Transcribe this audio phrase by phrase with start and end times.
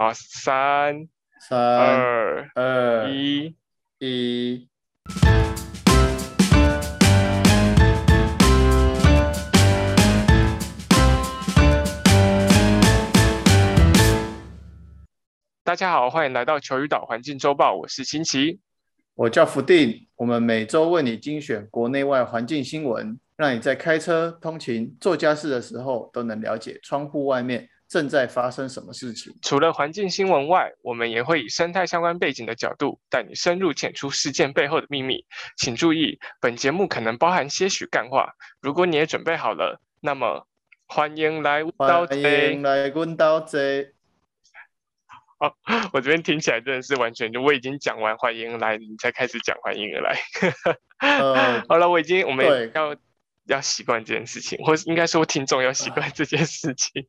[0.00, 1.08] 好，三
[1.40, 3.56] 三二二一，
[3.98, 4.68] 一，
[15.64, 18.60] 大家好，欢迎来到球鱼岛环境周报，我是新奇。
[19.16, 29.34] 我叫福定，我们每周为你精选国内外环境新闻，让你在开车、通勤、做家事的时候都能了解窗户外面正在发生什么事情。
[29.40, 35.24] 除了环境新闻外，我们也会以生态相关背景的角度，带你深入浅出事件背后的秘密。
[35.56, 38.34] 请注意，本节目可能包含些许干话。
[38.60, 40.46] 如果你也准备好了，那么
[40.86, 43.92] 欢迎来到欢迎来问刀这，
[45.38, 45.52] 哦，
[45.92, 50.18] 我这边听起来真的是完全就我已经讲完欢迎来，你才开始讲欢迎而来。
[51.00, 52.94] 呃，好了，我已经我们对要
[53.48, 57.08] 要习惯这件事情，或是应该说听众要习惯这件事情。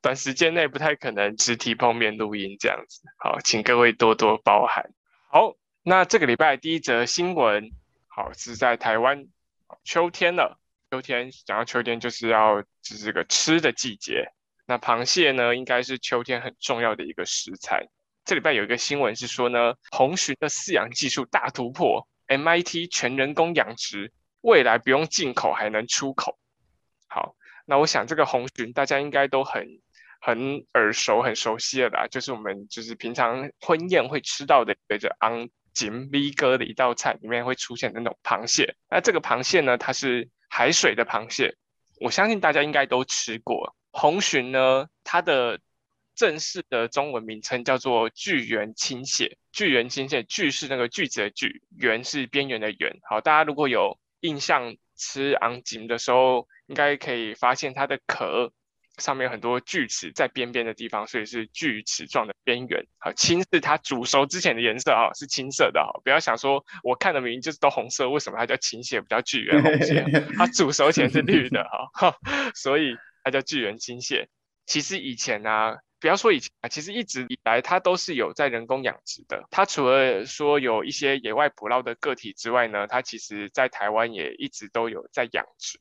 [0.00, 4.90] 短时间内不太可能实体碰面录音这样子，好，请各位多多包涵。
[5.30, 7.72] 好，那这个礼拜第一则新闻，
[8.06, 9.26] 好是在台湾
[9.82, 10.60] 秋天了。
[10.90, 14.32] 秋天讲到秋天，就是要就是这个吃的季节。
[14.66, 17.88] 那螃蟹呢，应该是秋天很重要的一个食材。
[18.24, 24.12] 这礼拜有一个新闻是说呢，红鲟的饲养技术大突破，MIT 全人工养殖，
[24.48, 26.38] 未来不用进口还能出口。
[27.06, 29.66] 好，那我想这个红鲟大家应该都很
[30.20, 38.74] 很耳熟、很熟悉了啦，就是我们就是平常婚宴会吃到的一个昂锦 V 哥的一道菜，里面会出现的那种螃蟹。
[38.90, 41.54] 那这个螃蟹呢，它是海水的螃蟹，
[42.00, 43.76] 我相信大家应该都吃过。
[43.92, 45.60] 红鲟呢，它的
[46.14, 49.36] 正式的中文名称叫做巨源青蟹。
[49.52, 52.98] 巨源青蟹，巨是那个句子的巨，源是边缘的源。
[53.08, 58.52] 好，大家如果有印象吃昂锦的时候，应该可以发现它的壳
[58.98, 62.84] 上面有很多锯齿在边边的地方，所以是锯齿状的边缘。
[62.98, 65.80] 好，青是它煮熟之前的颜色啊，是青色的。
[66.02, 70.04] 不要想说我看的明明就是都红色，为什么它叫青蟹，不叫巨源红蟹？
[70.36, 71.64] 它煮熟前是绿的
[71.94, 72.16] 哈，
[72.56, 74.28] 所以它叫巨源青蟹。
[74.66, 79.46] 其实以前啊，不要说以前啊，其实一直以来它都是有在人工养殖的。
[79.50, 85.78] 它除了说有一些野外捕捞的个体之外呢，它其实在台湾也一直都有在养殖。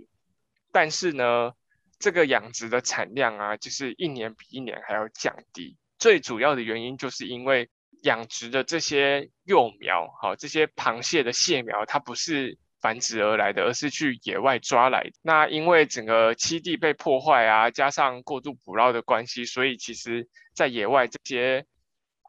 [0.72, 1.53] 但是呢，
[2.00, 5.78] 这个养殖的产量啊，就是一年比一年还要降低。
[6.00, 7.69] 最主要的原因就是因为
[8.03, 12.57] 养殖的这些幼苗，好，这些螃蟹的蟹苗，它不是
[12.88, 15.12] 繁殖而来的，而是去野外抓来的。
[15.22, 21.66] 那因为整个栖地被破坏啊，加上过度捕捞的关系，所以其实在野外这些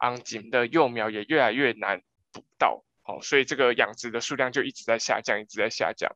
[0.01, 2.01] 昂锦的幼苗也越来越难
[2.33, 2.83] 捕到。
[3.03, 6.13] 好，所以这个养殖的数量就一直在下降，一直在下降。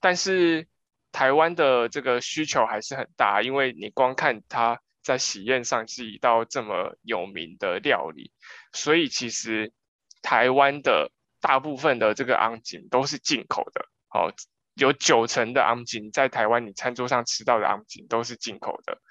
[0.00, 0.68] 但是
[1.10, 8.32] 台湾的这个需求还是很大，因为你光看它在喜宴上是一道这么有名的料理，
[8.74, 9.72] 所以其实
[10.20, 11.10] 台湾的
[11.42, 13.84] 大部分的这个昂锦都是进口的。
[14.08, 14.32] 哦，
[14.74, 19.02] 有九成的昂锦在台湾你餐桌上吃到的昂锦都是进口的，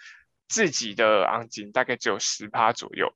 [0.47, 3.14] 自己的昂锦大概只有十趴左右。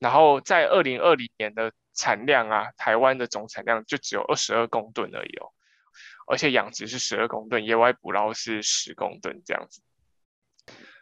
[0.00, 5.52] 然后在二零二零年的产量啊，台湾的总产量就只有二十二公吨而已哦。
[6.26, 9.82] 而且养殖是十二公吨，野外捕捞是十公吨这样子。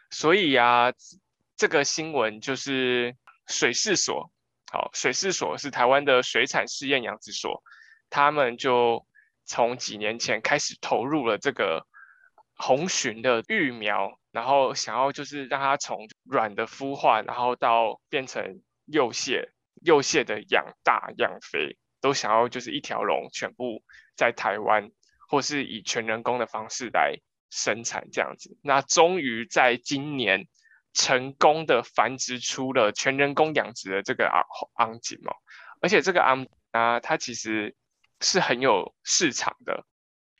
[0.09, 0.93] 所以呀、
[1.57, 3.15] 这个新闻就是
[3.45, 4.31] 水试所，
[4.71, 7.63] 好，水试所是台湾的水产试验养殖所，
[8.09, 9.05] 他们就
[9.45, 11.85] 从几年前开始投入了这个
[12.55, 19.51] 红鲟的育苗，然后想要就是让它从软的孵化，然后到变成幼蟹，
[19.83, 23.83] 幼蟹的养大养肥，都想要就是一条龙全部
[24.15, 24.91] 在台湾。
[25.29, 27.17] 或是以全人工的方式来
[27.49, 30.47] 生产这样子，那终于在今年
[30.97, 34.43] 成功的繁殖出了全人工养殖的这个昂
[34.77, 35.31] 昂锦哦，
[35.79, 37.75] 而且这个昂啊，它其实
[38.19, 39.85] 是很有市场的，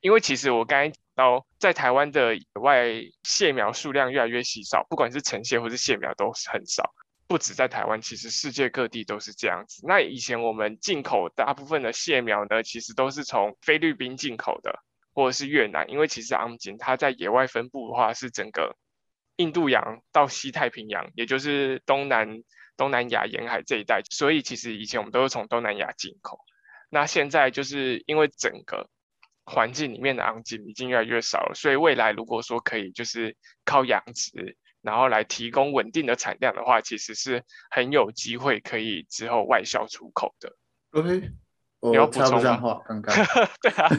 [0.02, 2.88] 因为其实我刚才讲到，在台湾的野外
[3.24, 6.92] 蟹苗数量越来越稀少，不管是成蟹或是蟹苗都很少。
[7.28, 9.86] 不止在台湾，其实世界各地都是这样子。
[9.86, 14.80] 那以前我们进口大部分的蟹苗呢，其实都是从菲律宾进口的，
[15.14, 15.88] 或者是越南。
[15.92, 18.78] 因为其实昂锦它在野外分布的话，是整个
[19.38, 22.44] 印度洋到西太平洋，也就是东南
[22.76, 24.02] 东南亚沿海这一带。
[24.12, 26.40] 所以其实以前我们都是从东南亚进口。
[26.90, 28.90] 那现在就是因为整个
[29.46, 33.36] 环境里面的昂锦已经越来越少了，所以未来如果说可以就是
[33.66, 34.58] 靠养殖。
[34.84, 40.56] 然后来提供稳定的产量的话，其实是很有机会可以之后外销出口的。
[40.92, 41.30] OK，
[41.82, 43.14] 你要补充上话，刚刚
[43.60, 43.90] 对啊，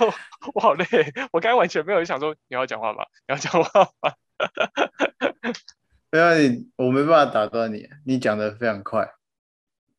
[0.00, 0.14] 我
[0.52, 0.84] 我好累，
[1.32, 3.02] 我刚刚完全没有想说你要讲话吗？
[3.26, 4.12] 你要讲话吗？
[6.10, 9.08] 没有你，我没办法打断你，你讲的非常快，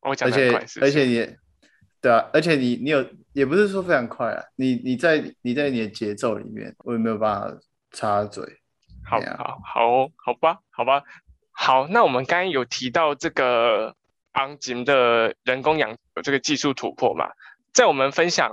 [0.02, 0.92] 我讲而且的快是不是？
[0.92, 1.36] 而且你，
[2.02, 7.58] 对啊，而且你你有也不是说非常快啊，你你在你在你的节奏里面，我也没有办法
[7.92, 8.44] 插嘴。
[9.04, 11.04] 好啊好好哦好吧，好吧，
[11.52, 13.96] 好，那我们刚刚有提到这个
[14.34, 17.32] 昂金的人工养有这个技术突破嘛，
[17.74, 18.52] 在我们分享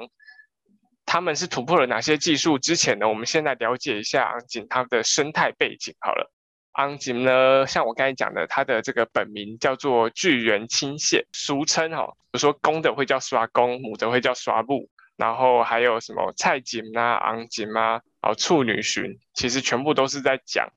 [1.11, 6.31] 他们是突破了哪些技术之前呢，我们先来了解一下昂金它的生态背景好了。
[6.73, 20.69] 昂金呢，像我刚才讲的，它的这个本名叫做巨源青蟹，俗称哈、哦，比如说公的会叫刷公，母的会叫刷布，然后还有什么菜锦啊、昂锦啊、哦处女鲟，其实全部都是在讲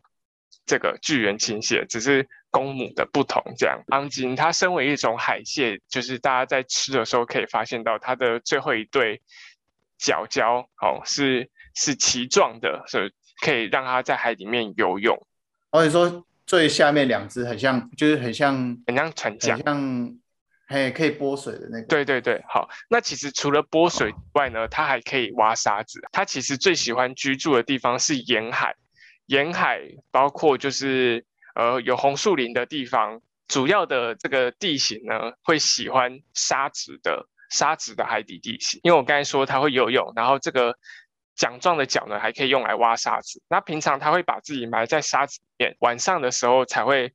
[0.66, 3.44] 这个巨源青蟹，只是公母的不同。
[3.58, 9.22] 这样，昂锦它身为一种海蟹，就是大家在吃的时候可以发现到它的最后一对
[10.02, 15.16] 角礁哦是是鳍状的，所以可以让它在海里面游泳，
[15.70, 19.66] 哦，你说最下面两只很像，就是很像很像船桨很。
[19.66, 20.18] 像，
[20.68, 21.86] 嘿，可以拨水的那个。
[21.88, 22.70] 对对对，好。
[22.90, 26.02] 那其实除了拨水以外呢，它还可以挖沙子。
[26.12, 28.76] 它其实最喜欢居住的地方是沿海，
[29.28, 29.82] 沿海
[30.12, 31.26] 包括就是
[31.56, 38.80] 呃有红树林的地方，主要的这个地形呢会喜欢沙质的沙质的海底地形。
[38.82, 40.76] 因为我刚才说它会游泳，然后这个
[41.36, 43.40] 桨状的脚呢还可以用来挖沙子。
[43.48, 47.14] 那平常它会把自己埋在沙子里面，晚上的时候才会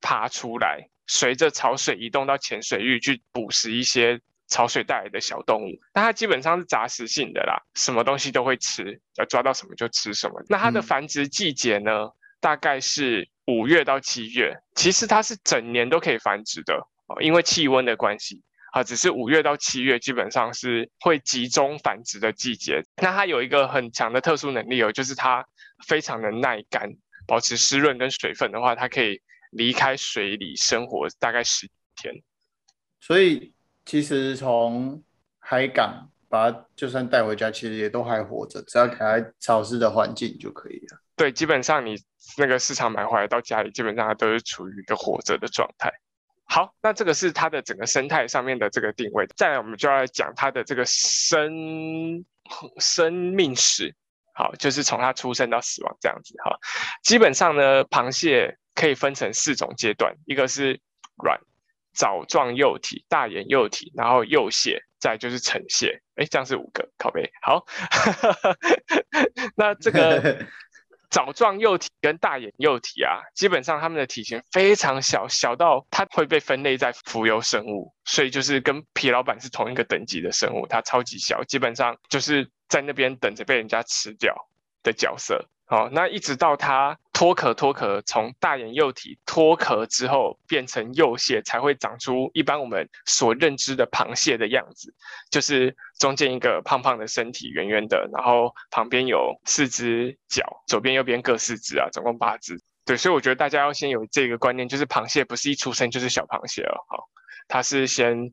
[0.00, 5.78] 爬出来，随着潮水移动到浅水域去捕食一些潮水带来的小动物。
[5.92, 10.42] 那它基本上是杂食性的啦，什么东西都会吃，要抓到什么就吃什么。
[10.48, 12.10] 那它的嗯繁殖季节呢，
[12.40, 16.74] 大概是五月到七月，其实它是整年都可以繁殖的
[17.08, 18.42] 哦，因为气温的关系。
[18.72, 22.82] 啊，只是五月到七月基本上是会集中繁殖的季节。
[23.02, 25.46] 那它有一个很强的特殊能力哦，就是它
[25.86, 26.90] 非常的耐干，
[27.26, 29.20] 保持湿润跟水分的话，它可以
[29.50, 32.14] 离开水里生活大概十天。
[33.00, 33.54] 所以
[33.84, 35.02] 其实从
[35.38, 41.00] 海港把它就算带回家，其实也都还活着，只要给它潮湿的环境就可以了。
[41.16, 41.96] 对，基本上你
[42.36, 45.90] 那个市场买回来到家里，基本上它都是处于一个活着的状态。
[46.48, 49.26] 好，那这个是它的整个生态上面的这个定位。
[49.36, 52.24] 再来，我们就要讲它的这个生
[52.78, 53.94] 生命史。
[54.34, 56.34] 好，就是从它出生到死亡这样子。
[56.44, 56.56] 哈，
[57.02, 60.80] 基本上呢，螃蟹可以分成四种阶段，一个是
[61.22, 61.38] 卵
[61.92, 66.00] 藻状幼体、大眼幼体，然后幼蟹，再就是成蟹。
[66.14, 67.30] 哎，这样是五个，靠背。
[67.42, 67.66] 好，
[69.56, 70.46] 那这个
[71.10, 84.34] 藻状幼体跟大眼幼体啊，基本上它们的体型非常小，小到它会被分类在浮游生物，所以就是跟皮老板是同一个等级的生物，它超级小，基本上就是在那边等着被人家吃掉
[84.82, 85.48] 的角色。
[85.70, 94.94] 好，那一直到它脱壳脱壳，从大眼幼体脱壳之后变成幼蟹，才会长出一般我们所认知的螃蟹的样子，
[95.30, 102.58] 就是中间一个胖胖的身体，圆圆的，然后旁边有四只脚，左边右边各四只啊，总共八只。
[102.86, 107.04] 对，所以我觉得大家要先有这个观念，就是螃蟹不是一出生就是小螃蟹了，好，
[107.46, 108.32] 它是先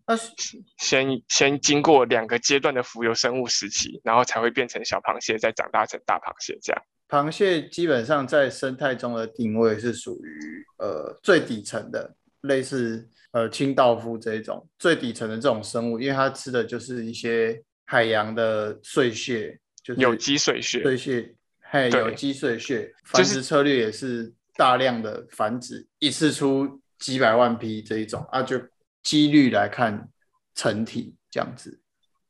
[0.78, 6.82] 先先经过两个阶段的浮游生物时期，然后才会变成小螃蟹，再长大成大螃蟹这样。
[7.08, 28.60] 螃蟹基本上在生态中的定位是属于呃最底层的，类似呃清道夫这一种最底层的这种生物，因为它吃的就是一些海洋的碎屑，就是有机碎屑，碎屑，嘿，对有机碎屑，繁殖策略也是大量的繁殖，一次出几百万批这一种啊，就
[29.04, 30.10] 几率来看
[30.56, 31.80] 成体这样子。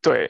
[0.02, 0.30] 对，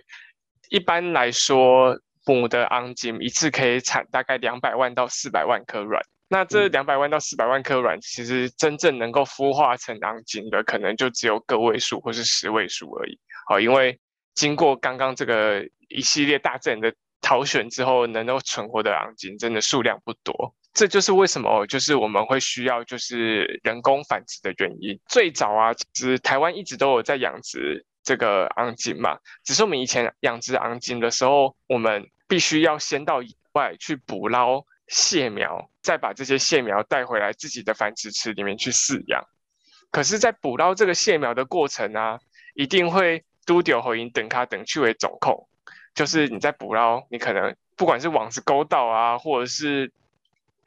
[0.70, 2.00] 一般来说，
[2.34, 6.02] 母的昂金一次可以产大概两百万到四百万颗卵。
[6.28, 13.20] 那这嗯两百万到四百万颗卵，其实真正能够孵化成昂金的，可能就只有个位数或是十位数而已。
[13.48, 14.00] 好，因为
[14.34, 16.92] 经过刚刚这个一系列大自然的
[17.22, 20.56] 挑选之后，能够存活的昂金真的数量不多。
[20.74, 25.00] 这就是为什么，就是我们会需要就是人工繁殖的原因。
[25.08, 39.24] 最早啊，其实台湾一直都有在养殖这个昂金嘛，只是我们以前养殖昂金的时候，我们必须要先到野外去捕捞蟹苗，再把这些蟹苗带回来自己的繁殖池里面去饲养。
[39.92, 42.20] 可是，在捕捞这个蟹苗的过程啊，
[42.54, 45.48] 一定会嘟丢回音等卡等去为总控，
[45.94, 49.92] 就是你在捕捞，你可能不管是网子勾到啊，或者是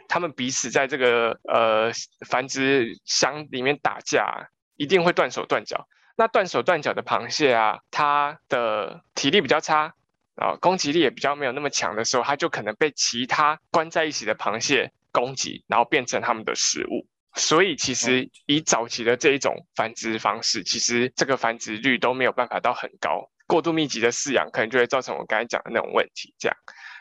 [0.09, 1.93] 他们彼此在这个呃
[2.27, 5.87] 繁殖箱里面打架，一定会断手断脚。
[6.17, 9.95] 那断手断脚的螃蟹啊，它的体力比较差
[10.41, 17.07] 啊，攻击力也比较没有那么强的时候，它就可能被其他关在一起的螃蟹攻击，然后变成它们的食物。
[17.35, 23.31] 所以其实以早期的这一种繁殖方式，其实这个繁殖率都没有办法到很高。
[23.47, 26.35] 过度密集的饲养可能就会造成我刚才讲的那种问题。
[26.39, 26.57] 这样，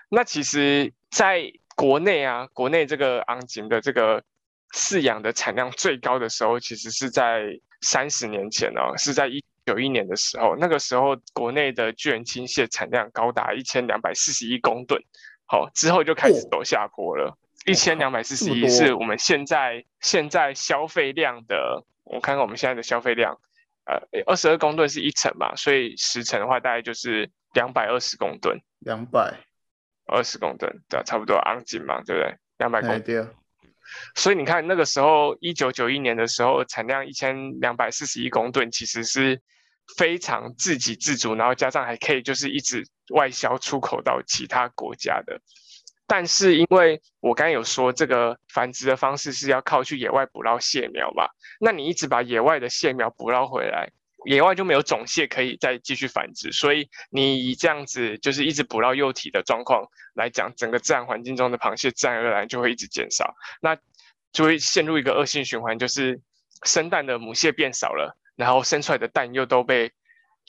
[0.09, 4.23] 那其实在国内啊，国内这个昂金的这个
[4.73, 14.99] 饲养的产量最高的时候，其实是在三十年前哦，是在一九一年的时候，那个时候国内的巨人青蟹产量高达一千两百四十一公吨。
[15.45, 17.37] 好，之后就开始走下坡了。
[17.65, 23.37] 一千两百四十一是我们现在现在消费量的，我看看我们现在的消费量，
[23.85, 28.57] 呃，二十二公吨是一层嘛，所以十层的话大概就是两百二十公吨。
[28.79, 29.33] 两百
[30.05, 32.33] 二十公吨，对，差不多昂金嘛，对不对？
[32.57, 33.35] 两百公吨。
[34.15, 39.41] 所以你看那个时候，一九九一年的时候，产量一千两百四十一公吨，其实是
[39.95, 42.83] 非常自给自足，然后加上还可以就是一直。
[43.11, 45.39] 外销出口到其他国家的，
[46.07, 51.23] 但是因为我刚刚有说这个繁殖的方式是要靠去野外捕捞蟹苗嘛，
[51.61, 53.89] 那你一直把野外的蟹苗捕捞回来，
[54.25, 63.77] 野外就没有种蟹可以再继续繁殖，所以你以这样子就是一直捕捞幼体的状况来讲，整个自然环境中的螃蟹自然而然就会一直减少，那
[64.33, 66.19] 就会陷入一个恶性循环，就是
[66.63, 69.91] 生蛋的母蟹变少了，然后生出来的蛋又都被。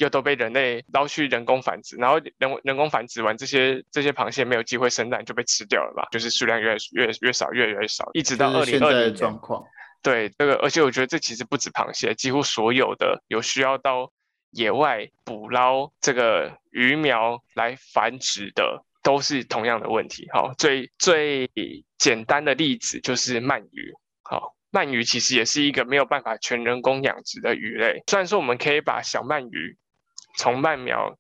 [0.01, 9.61] 又都被人类捞去人工繁殖，然后人人工繁殖完，这些这些螃蟹没有机会生蛋就被吃掉了吧，就是数量越越越少，越来越少，一直到二零二零状况。
[10.01, 14.13] 对这个，而且我觉得这其实不止螃蟹，几乎所有的有需要到
[14.53, 20.29] 野外捕捞这个鱼苗来繁殖的，都是同样的问题。
[20.33, 21.51] 好，最最
[21.99, 23.93] 简单的例子就是鳗鱼。
[24.23, 24.55] 好。
[24.71, 28.03] 鳗鱼其实也是一个没有办法全人工养殖的鱼类。
[28.07, 29.77] 虽然说我们可以把小鳗鱼
[30.37, 31.17] 从鳗苗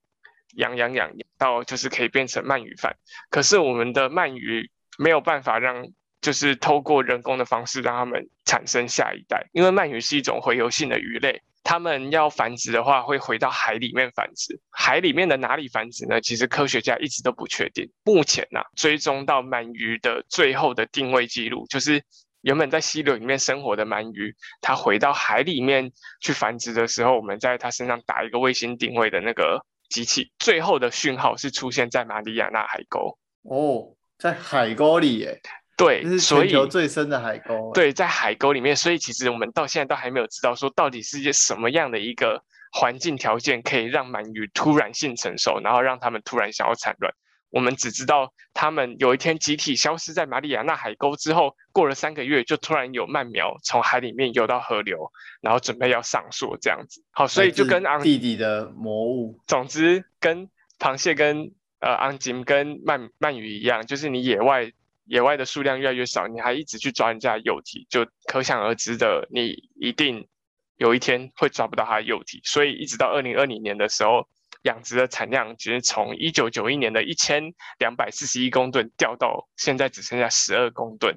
[0.57, 2.95] 养养养到就是可以变成鳗鱼饭，
[3.31, 5.87] 可是我们的鳗鱼没有办法让
[6.21, 14.61] 就是透过人工的方式让它们产生下一代，因为鳗鱼是一种洄游性的鱼类，它们要繁殖的话会回到海里面繁殖。
[14.71, 16.21] 海里面的哪里繁殖呢？
[16.21, 17.91] 其实科学家一直都不确定。
[18.05, 22.05] 目前呢，追踪到鳗鱼的最后的定位记录就是。
[22.43, 25.91] 原本在溪流里面生活的鳗鱼，它回到海里面
[26.21, 33.19] 去繁殖的时候，我们在它身上打一个卫星定位的那个机器，最后的讯号是出现在马里亚纳海沟。
[33.43, 35.41] 哦，在海沟里耶？
[35.77, 37.73] 对，这是全球最深的海沟。
[37.73, 42.43] 对，在海沟里面，所以其实我们到现在都还没有知道说到底是一些什么样的一个
[42.73, 47.13] 环境条件，可以让鳗鱼突然性成熟，然后让它们突然想要产卵。
[47.51, 57.03] 我们只知道，他们有一天集体消失在马里亚纳海沟之后，过了三个月，就突然有鳗苗从海里面游到河流，然后准备要上溯这样子。
[57.11, 61.51] 好，所以就跟昂弟弟的魔物，总之跟螃蟹跟
[61.81, 64.71] 呃昂金跟鳗鳗鱼一样，就是你野外
[65.07, 70.29] 野外的数量越来越少，你还一直去抓人家幼体，就可想而知的，你一定
[70.77, 72.43] 有一天会抓不到它的幼体。
[72.45, 74.29] 所以一直到二零二零年的时候。
[74.69, 81.17] 养殖的产量其实从一九九一年的一千两百四十一公吨掉到现在只剩下十二公吨，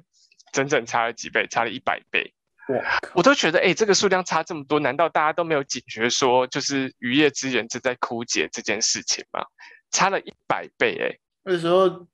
[0.52, 2.32] 整整差了几倍，差了一百倍。
[2.68, 2.80] 哇！
[3.14, 9.44] 我都觉得，哎，这个数量差这么多，难道大家都没有警觉说，就是渔业资源正在枯竭这件事情吗？
[9.90, 12.06] 差了一百倍，哎，那时候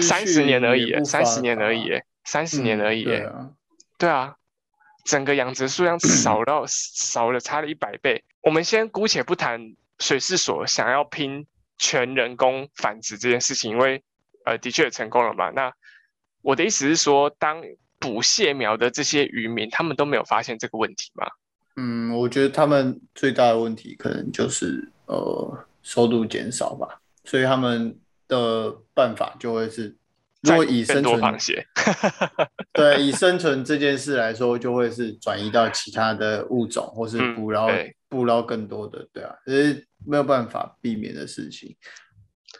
[0.00, 1.90] 三十年而已，三十年而已，
[2.22, 3.50] 三十年而已，对啊，
[3.98, 4.36] 对啊，
[5.04, 8.22] 整个养殖数量少到少了，差了一百倍。
[8.42, 9.74] 我们先姑且不谈。
[9.98, 11.46] 水师所想要拼
[11.78, 14.02] 全人工繁殖这件事情，因为
[14.44, 15.50] 呃的确成功了嘛。
[15.50, 15.72] 那
[16.42, 17.62] 我的意思是说，当
[17.98, 21.26] 捕蟹苗的这些渔民，他们都没有发现这个问题吗？
[21.76, 27.98] 嗯，我觉得他们最大的问题可能就是呃收入减少吧，所以他们
[28.28, 29.96] 的办法就会是，
[30.42, 31.66] 如果以生存螃蟹，
[32.72, 37.68] 对，以生存这件事来说，就会是转移到其他的物种，或是捕捞。
[38.14, 41.76] 捕捞更多的，对啊，这是没有办法避免的事情。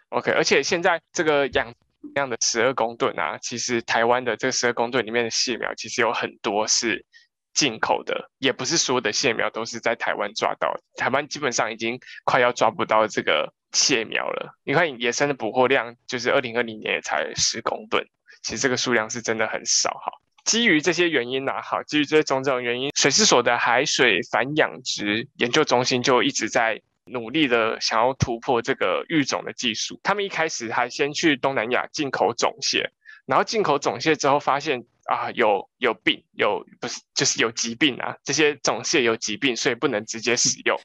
[0.09, 1.73] OK，而且现在这个养
[2.17, 7.07] 样的十二公吨啊，其实台湾的这十二公吨里面的蟹苗，其实有很多是
[7.53, 10.75] 进口的，也不是所有的蟹苗都是在台湾抓到。
[10.97, 14.59] 台湾基本上已经快要抓不到这个蟹苗了。
[14.65, 18.05] 你看野生的捕获量，就是二零二零年也才十公吨，
[18.43, 20.13] 其实这个数量是真的很少哈。
[20.45, 29.99] 基于这些原因呢，好，基于这些种种原因，水师所的海水反养殖研究中心就一直在努力的想要突破这个育种的技术。
[30.03, 32.91] 他们一开始还先去东南亚进口种蟹，
[33.27, 40.79] 然后进口种蟹之后发现啊有有病，有不是就是有疾病啊，这些种蟹有疾病，所以不能直接使用。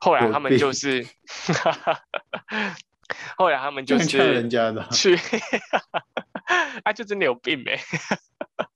[0.00, 1.06] 后来他们就是，
[3.36, 5.16] 后来他们就是人家的去，
[6.84, 7.78] 啊就真的有病没？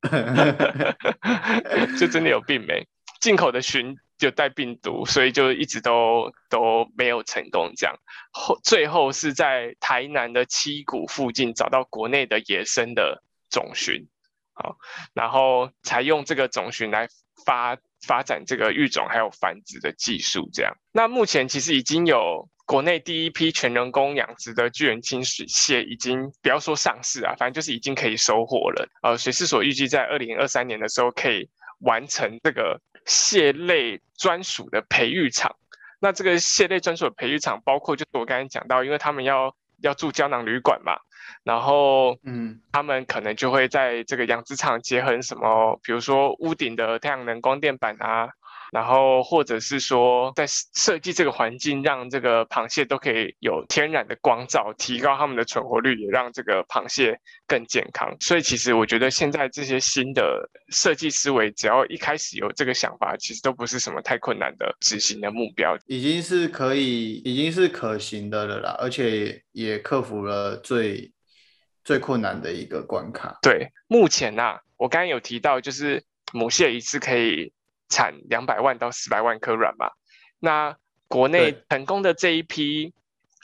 [1.99, 2.87] 就真的有病没？
[3.21, 7.73] 进口的鲟就带病毒，所以就一直都都没有成功。
[7.77, 7.97] 这样
[8.31, 14.07] 后最后是在台南的七股附近找到国内的野生的种鲟，
[14.53, 14.77] 好，
[15.15, 17.09] 然后才用这个种鲟来
[17.45, 20.49] 发发展这个育种还有繁殖的技术。
[20.53, 28.87] 这样，那目前其实已经有国内第一批全人工养殖的巨人青水蟹，已经不要说上市啊，反正就是已经可以收获了。
[29.03, 32.79] 呃，水师所预计在二零二三年的时候可以完成这个。
[33.09, 35.55] 蟹类专属的培育场，
[36.01, 40.99] 那这个蟹类专属的培育场包括，就是我刚才讲到，因为他们要要住胶囊旅馆嘛，
[41.45, 48.29] 然后嗯，他们可能就会在这个养殖场结合什么，比如说屋顶的太阳能光电板啊。
[48.73, 50.45] 然后，或者是说，在
[50.75, 58.15] 设计这个环境，让这个螃蟹都可以有天然的光照，提高它们的存活率，也让这个螃蟹更健康。
[58.21, 68.77] 所以，其实我觉得现在这些新的设计思维，只要一开始有这个想法，其实都不是什么太困难的执行的目标，已经是可以，已经是可行的了啦。
[68.81, 71.13] 而且也克服了最
[71.85, 73.39] 最困难的一个关卡。
[73.43, 77.53] 对，目前呐，我刚刚有提到，就是母蟹一次可以。
[77.89, 79.91] 产两百万到四百万颗卵嘛？
[80.39, 80.77] 那
[81.09, 82.93] 国内成功的这一批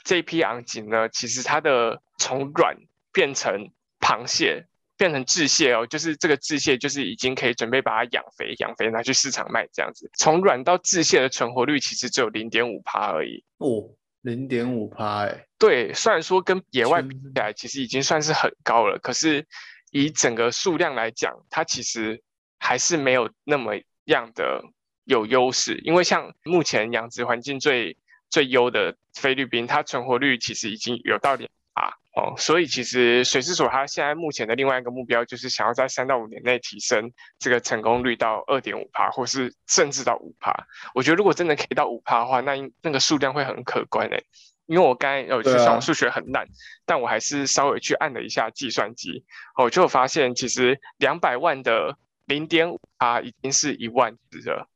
[0.03, 1.07] 这一批昂锦呢？
[1.09, 2.77] 其实它的从卵
[3.11, 10.11] 变成螃蟹，变成稚蟹哦，就是这个稚蟹就是已经可以准备把它养肥，养肥拿去市场卖这样子。
[10.17, 13.89] 从卵到稚蟹的存活率其实只有零点五趴而已哦，
[14.21, 15.45] 零点五趴哎。
[15.57, 19.47] 对，虽然说跟野外比起来，其实已经算是很高了，可是
[19.91, 22.21] 以整个数量来讲，它其实
[22.59, 23.79] 还是没有那么。
[24.05, 24.63] 样的
[25.05, 27.97] 有优势，因为像目前养殖环境最
[28.29, 40.67] 最优的菲律宾，它存活率其实已经有到两啊哦，所以其实水师所它现在目前的另外一个目标就是想要在三到五年内提升这个成功率到二点五帕，或是甚至到五帕。
[40.93, 44.23] 我觉得如果真的可以到五帕的话，那那个数量会很可观诶。
[44.65, 46.47] 因为我刚才有去算，数学很烂，
[46.85, 49.25] 但我还是稍微去按了一下计算机，
[49.57, 51.97] 我就发现其实两百万的。
[52.25, 54.67] 零点五啊，已经是一万只了。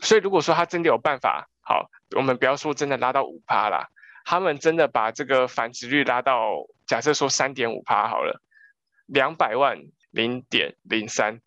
[0.00, 3.88] 所以如果说他真的有办法，好，我们不要说真的拉到五趴啦，
[4.24, 8.40] 他们真的把这个繁殖率拉到，假设说三点五趴好了，
[9.06, 9.78] 两百万
[10.10, 11.40] 零点零三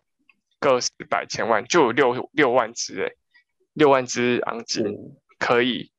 [0.58, 3.12] 个十百千万就有六六万只哎，
[3.72, 4.84] 六万只昂金
[5.38, 5.92] 可以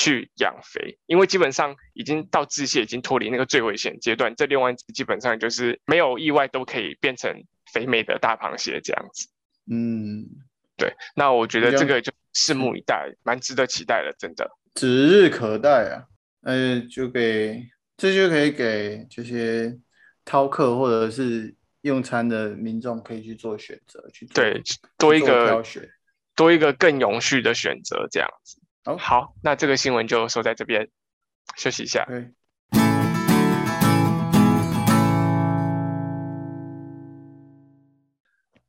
[0.00, 7.44] 去养肥，因为基本上已经到致蟹已经脱离那个最危险阶段，这六万只基本上就是没有意外都可以变成。
[7.72, 9.28] 肥美的大螃蟹这样子，
[9.70, 10.26] 嗯，
[10.76, 16.02] 对，那我觉得这个就拭目以待，蛮值得期待的，真的指日可待啊！
[16.42, 17.64] 呃，就给
[17.96, 19.78] 这就可以给这些
[20.24, 24.60] 饕客或者是用餐的民众可以去做选择，去对
[24.98, 25.88] 多一个挑选，
[26.34, 28.59] 多一个更永续的选择这样子。
[28.82, 30.88] 好，那这个新闻就收在这边，
[31.56, 32.06] 休息一下。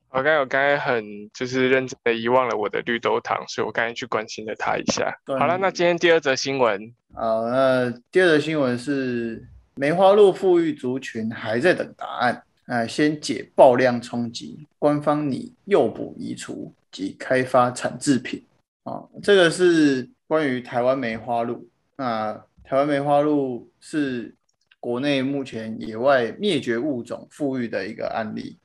[0.10, 5.18] 我刚才我刚才很就是认真的遗忘了我的绿豆糖，所以我刚才去关心了他一下。
[5.26, 18.44] 好了，那今天第二则新闻，好，那第二则新闻是梅花鹿富裕族群还在等答案，啊，先解爆量冲击，官方拟诱捕移除及开发产制品。
[18.84, 21.70] 啊，这个是关于台湾梅花鹿。
[21.96, 24.36] 那台湾梅花鹿是
[24.80, 28.58] 国内目前野外灭绝物种富裕的一个案例。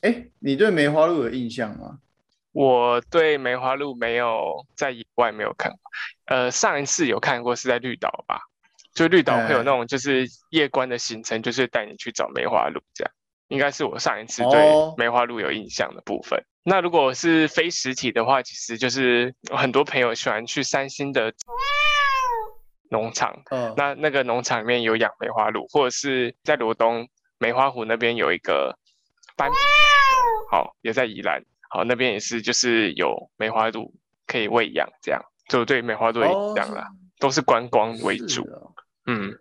[0.00, 1.98] 哎，你对梅花鹿有印象吗？
[2.52, 5.78] 我对梅花鹿没有在野外没有看过，
[6.24, 8.40] 呃，上一次有看过是在绿岛吧？
[8.94, 13.12] 就绿岛会有那种就是夜观的行程，就是带你去找梅花鹿这样。
[13.48, 16.42] 应该是我上一次对梅花鹿有印象的部分。
[16.64, 21.32] 那如果是非实体的话，其实就是很多朋友喜欢去三星的
[22.90, 28.76] 农场，嗯那那个农场里面有养梅花鹿，或者是在罗东梅花湖那边有一个
[29.36, 29.50] 斑。
[30.50, 33.94] 好，也在宜兰，好那边也是，就是有梅花鹿
[34.26, 36.20] 可以喂养，这样就对梅花鹿
[36.54, 36.86] 这样啦，
[37.18, 38.46] 都是观光为主。
[39.06, 39.32] 嗯，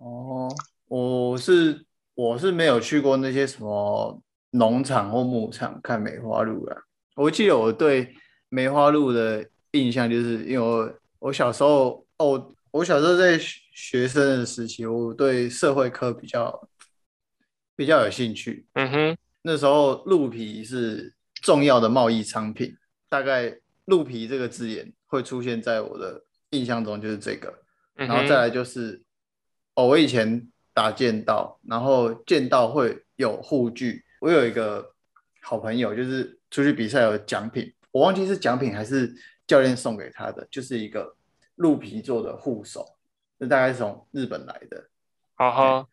[0.00, 0.48] 哦，
[0.88, 4.20] 我是我是没有去过那些什么
[4.54, 6.76] 农场或牧场看梅花鹿啊。
[7.16, 8.14] 我记得我对
[8.48, 13.38] 梅花鹿的印象，就是因为我我小时候哦，我小时候在
[13.72, 16.68] 学生的时期，我对社会科比较
[17.76, 18.66] 比较有兴趣。
[18.74, 19.16] 嗯哼。
[19.42, 22.76] 那时候鹿皮是重要的贸易商品，
[23.08, 27.52] 大概鹿皮这个字眼会出现在我的印象中就是这个，
[27.94, 29.02] 然后再来就是
[29.74, 34.90] 哦，我以前打剑道，然后剑道会有护具，我有一个
[35.42, 39.14] 好朋友，就是出去比赛有奖品，我忘记是奖品还是
[39.46, 41.14] 教练送给他的，就是一个
[41.56, 42.86] 鹿皮做的护手，
[43.38, 44.88] 这大概是从日本来的。
[45.34, 45.86] 哈哈，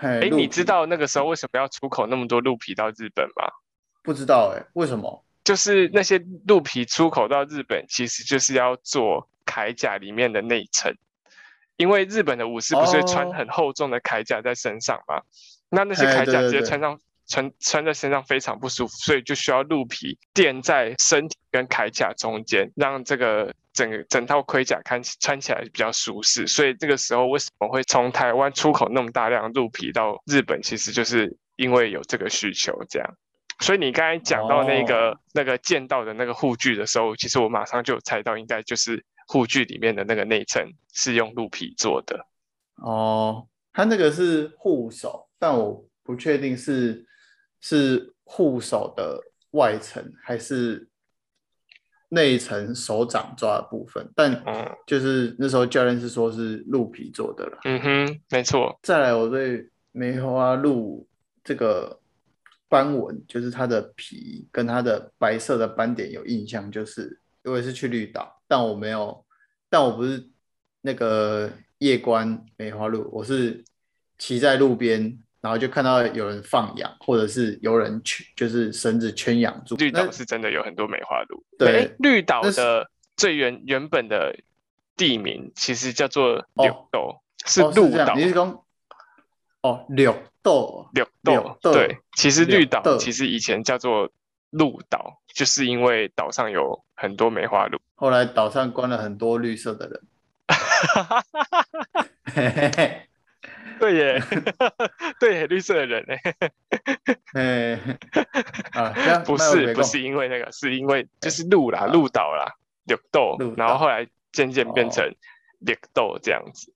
[0.00, 0.66] 哎哎，你知？
[0.66, 3.50] 道那个时候为什么要出口那么多鹿皮到日本吗？
[4.02, 5.24] 不知道哎、为什么？
[5.42, 10.94] 就是那些鹿皮出口到日本，其实就是要做铠甲里面的内衬，
[11.78, 15.22] 因为日本的武士不是穿哦很厚重的铠甲在身上吗？
[15.70, 26.46] 那那些哎铠甲直接穿上穿穿在身上非常不舒服，所以就需要鹿皮垫在身体跟铠甲中间，让这个整个整套盔甲看起穿起来比较舒适。
[26.46, 33.14] 所以这个时候为什么会从台湾出口那么大量鹿皮到日本，其实就是因为有这个需求这样。
[33.60, 42.24] 所以你刚才讲到那个、哦那个剑道的那个护具的时候，其实我马上就猜到，应该就是护具里面的那个内衬是用鹿皮做的。
[42.76, 47.04] 哦，它那个是护手，但我不确定是
[47.60, 49.20] 是护手的
[49.52, 50.88] 外层还是
[52.10, 57.58] 内层手掌抓的部分，但嗯就是那时候教练是说是鹿皮做的了。
[57.64, 58.78] 嗯哼，没错。
[58.82, 61.06] 再来，我对梅花鹿
[61.44, 62.00] 这个
[62.68, 69.24] 斑纹，就是它的皮跟它的白色的斑点有印象，就是因为是去绿岛，但我没有，
[69.68, 70.28] 但我不是
[70.82, 73.64] 那个夜观梅花鹿，我是
[74.16, 79.76] 骑在路边，然后就看到有人放养，或者是有人圈，就是绳子圈养住。
[79.76, 81.44] 绿岛是真的有很多梅花鹿。
[81.58, 84.36] 对诶绿岛的最原原本的
[84.96, 88.14] 地名其实叫做哦柳豆，是鹿岛。
[88.16, 88.64] 你是讲
[89.60, 94.10] 哦柳豆柳柳豆豆对，其实绿岛其实以前叫做
[94.50, 97.78] 鹿岛，就是因为岛上有很多梅花鹿。
[97.94, 100.02] 后来岛上关了很多绿色的人。
[103.80, 104.22] 对耶，
[105.20, 106.20] 对耶，绿色的人哎，
[107.32, 107.78] 嘿
[108.72, 115.14] 啊，不是不是因为那个，是因为就是鹿啦，鹿岛啦，绿豆，然后岛后来渐渐变哦成
[115.60, 116.72] 绿豆这样子，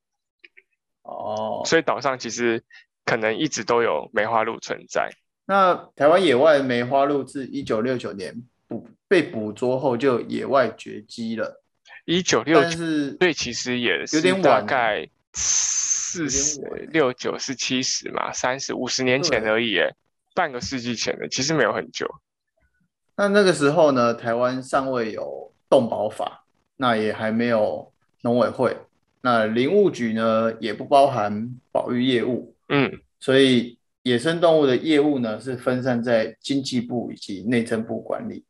[1.03, 1.63] 哦。
[1.65, 2.63] 所以岛上其实
[3.05, 5.11] 可能一直都有梅花鹿存在。
[5.45, 11.63] 那台湾野外梅花鹿自一九六九年捕被捕捉后就野外绝迹了，
[12.05, 19.95] 一九六九，但是所以其实也是点大晚概四十六九是七十嘛，三十五十年前而已耶，
[20.35, 22.07] 半个世纪前的，其实没有很久。
[23.17, 26.45] 那那个时候呢，台湾尚未有动保法，
[26.77, 27.93] 那也还没有
[28.23, 28.77] 农委会，
[29.21, 38.45] 那林务局呢也不包含保育业务，嗯，所以野生动物的业务呢是分散在经济部以及内政部管理。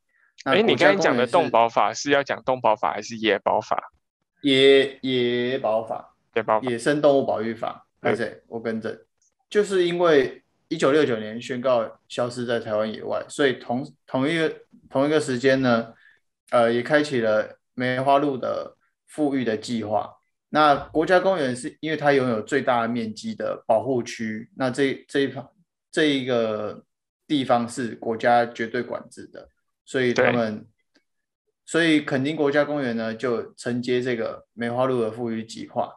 [0.44, 3.92] 那哎，你刚才讲的动保法是要讲动保法还是野保法？
[4.40, 8.98] 野野保法、野保法，野生动物保育法，对对对，我更正，
[9.50, 14.54] 就是因为一九六九年宣告消失在台湾野外，所以同同一个
[14.88, 15.92] 同一个时间呢，
[16.50, 20.10] 呃，也开启了梅花鹿的富裕的计划。
[20.48, 25.50] 那国家公园是因为它拥有最大面积的保护区，那这这一方
[25.90, 26.84] 这一个
[27.26, 29.48] 地方是国家绝对管制的，
[29.84, 30.66] 所以他们，
[31.64, 35.90] 所以垦丁国家公园呢就承接这个梅花鹿的富裕计划。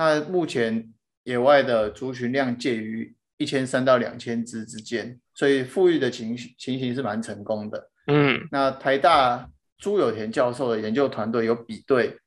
[0.00, 0.90] 那目前
[1.24, 7.90] 野外的族群量介于一千三到两千只之间，所以富裕的情情形是蛮成功的。
[8.06, 12.18] 嗯，那台大朱有田教授的研究团队有比对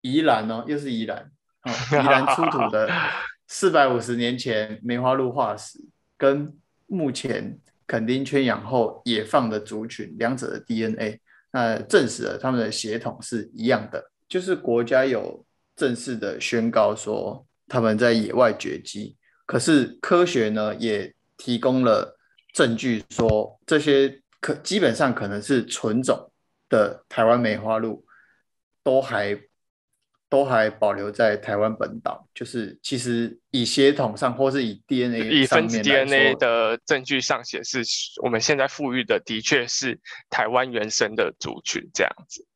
[0.00, 1.30] 宜兰哦，又是宜兰
[1.64, 2.88] 哦，宜兰出土的
[3.46, 5.78] 四百五十年前梅花鹿化石，
[6.16, 6.50] 跟
[6.86, 11.20] 目前垦丁圈养后野放的族群两者的 DNA，
[11.52, 15.44] 那证实了他们的血统是一样的，就是国家有
[15.76, 22.18] 正式的宣告说他们在野外绝迹，可是科学呢也提供了
[22.52, 26.32] 证据说这些可基本上可能是纯种
[26.68, 28.04] 的台湾梅花鹿，
[28.82, 29.38] 都还
[30.28, 37.82] 都还保留在台湾本岛，就是其实以血统上或是以 DNA 以分子 DNA，的证据上显示，
[38.22, 42.46] 我们现在富裕的的确是台湾原生的族群这样子。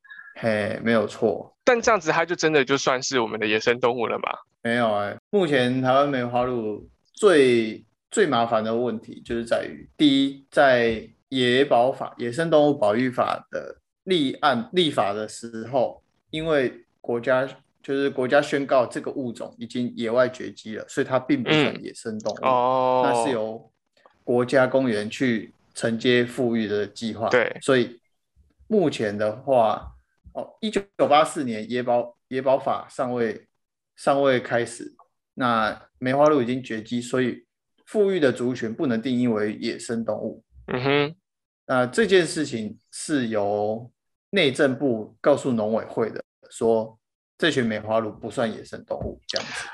[0.42, 4.31] 嘿，没有错，但这样子，它就真的就算是我们的野生动物了嘛？
[4.62, 16.72] 没有哎、目前台湾梅花鹿最最麻烦的问题就是在于，第一，在野保法《野生动物保育法》的立案立法的时候，因为
[17.03, 17.46] 国家
[17.83, 23.70] 就是国家宣告这个物种已经野外绝迹了，所以它并不算嗯野生动物，哦，那是由
[24.24, 27.29] 国家公园去承接富裕的计划。
[27.29, 28.00] 对所以
[28.68, 29.87] 目前的话，
[30.32, 33.48] 哦，一九八四年野保野保法尚未
[33.96, 34.94] 尚未开始，
[35.34, 37.46] 那梅花鹿已经绝迹，所以
[37.86, 40.44] 富裕的族群不能定义为野生动物。
[40.66, 41.16] 嗯哼，
[41.66, 43.90] 那这件事情是由
[44.30, 46.98] 内政部告诉农委会的，说
[47.36, 49.66] 这群梅花鹿不算野生动物这样子。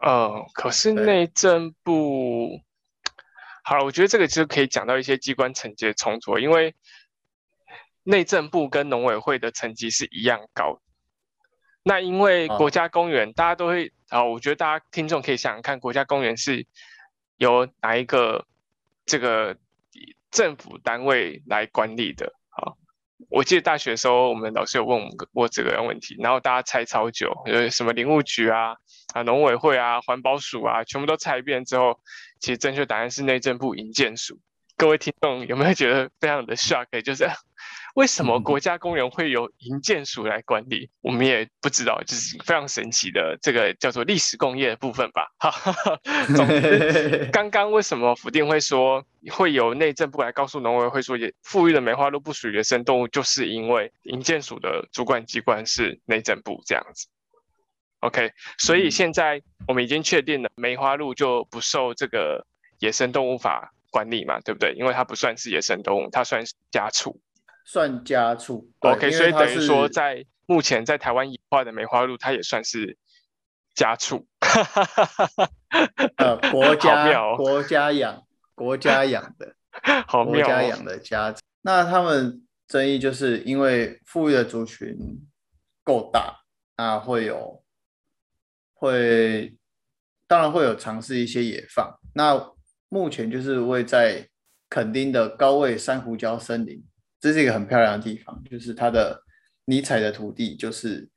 [0.00, 2.60] 呃，可是内政部，
[3.62, 6.74] 好了，我觉得这个其实可以讲到一些机关层级的冲突，因为
[8.04, 10.80] 内政部跟农委会的层级是一样高。
[11.84, 16.66] 那因为国家公园，大家都会啊，我觉得大家听众可以想想看，国家公园是
[17.38, 18.46] 由哪一个
[19.04, 19.56] 这个
[20.30, 22.32] 政府单位来管理的？
[22.50, 22.76] 好，
[23.28, 28.76] 我记得大学的时候，我们老师有问我们过这个问题，然后大家猜超久，呃，什么林务局啊？
[29.12, 31.98] 啊，农委会啊，环保署啊，全部都猜一遍之后，
[32.38, 34.38] 其实正确答案是内政部营建署。
[34.82, 37.00] 各位听众有没有觉得非常的 shock？
[37.02, 37.24] 就是
[37.94, 40.90] 为什么国家公园会由营建署来管理？
[41.02, 45.28] 我们也不知道，就是非常神奇的这个叫做历史工业的部分吧。
[45.38, 45.52] 哈，
[46.34, 57.06] 总之，刚刚为什么福定会说会由内政部来告诉农委会说，也富裕的梅花鹿不属于野生动物，就是因为营建署的主管机关是内政部这样子。
[58.00, 62.44] OK，所以现在我们已经确定了，梅花鹿就不受这个
[62.80, 64.72] 野生动物法管理嘛，对不对？
[64.72, 67.20] 因为它不算是野生动物，它算是家畜，
[67.64, 68.68] 算家畜。
[68.80, 72.96] OK，所以等于说，在目前在台湾野化的梅花鹿，它也算是
[73.74, 74.26] 家畜。
[76.16, 78.22] 呃，国家国家养
[78.56, 79.54] 国家养的，
[80.08, 81.32] 好国家养的家。
[81.60, 84.96] 那他们争议就是因为富裕的族群
[85.84, 86.40] 够大，
[86.76, 87.62] 那会有。
[88.74, 89.56] 会，
[90.26, 92.00] 当然会有尝试一些野放。
[92.16, 92.51] 那
[92.92, 94.28] 目前就是位在
[94.68, 96.84] 垦丁的高位珊瑚礁森林，
[97.18, 98.44] 这是一个很漂亮的地方。
[98.44, 99.22] 就是它的
[99.64, 101.08] 尼采的土地，就是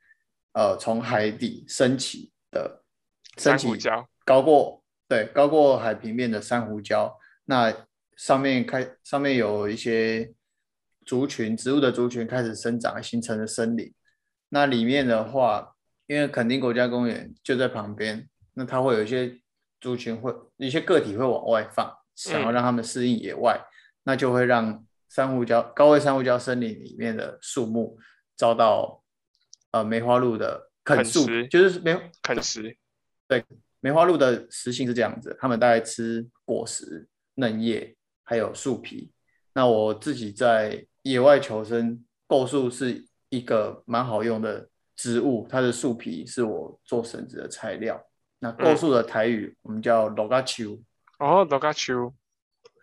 [0.53, 2.81] 呃从海底升起的
[3.38, 7.11] 升起礁，高过对高过海平面的珊瑚礁。
[7.43, 7.75] 那
[8.15, 10.33] 上面开上面有一些
[11.05, 13.93] 族群植物的族群开始生长，形成了森林。
[14.47, 15.73] 那里面的话。
[16.07, 19.41] 因为垦丁国家公园就在旁边，那它会有一些
[19.86, 23.63] 族群会一些个体会往外放，想要让他们适应野外，
[24.02, 27.95] 那就会让珊瑚礁高位珊瑚礁森林里面的树木
[28.36, 29.04] 遭到
[29.69, 32.76] 呃梅花鹿的啃树，就是梅啃食。
[33.28, 33.45] 对，
[33.80, 39.12] 梅花鹿的食性是这样子，它们大概吃果实、嫩叶还有树皮。
[39.54, 44.67] 那我自己在野外求生，构树是一个蛮好用的。
[44.98, 48.02] 植物，它的树皮是我做绳子的材料。
[48.45, 50.79] 那构树的台语，我们叫罗嘎丘。
[51.17, 52.13] 哦，罗嘎丘，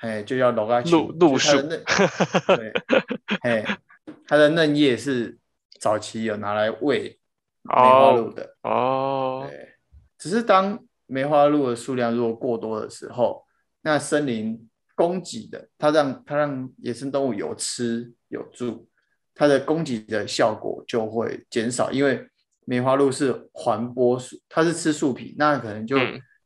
[0.01, 1.07] 哎，就叫罗嘎丘。
[1.07, 1.57] 鹿鹿树。
[1.63, 2.73] 对，
[3.43, 3.79] 哎，
[4.27, 5.39] 它的嫩叶是
[5.79, 7.17] 早期有拿来喂
[7.63, 8.57] 梅花鹿的。
[8.63, 9.47] 哦。
[9.49, 9.75] 对，
[10.19, 13.47] 只是当梅花鹿的数量如果过多的时候，
[13.83, 18.89] 那森林供给的，它让它让野生动物有吃有住。
[19.33, 22.29] 它的供给的效果就会减少，因为
[22.65, 25.97] 梅花鹿是环剥树，它是吃树皮，那可能就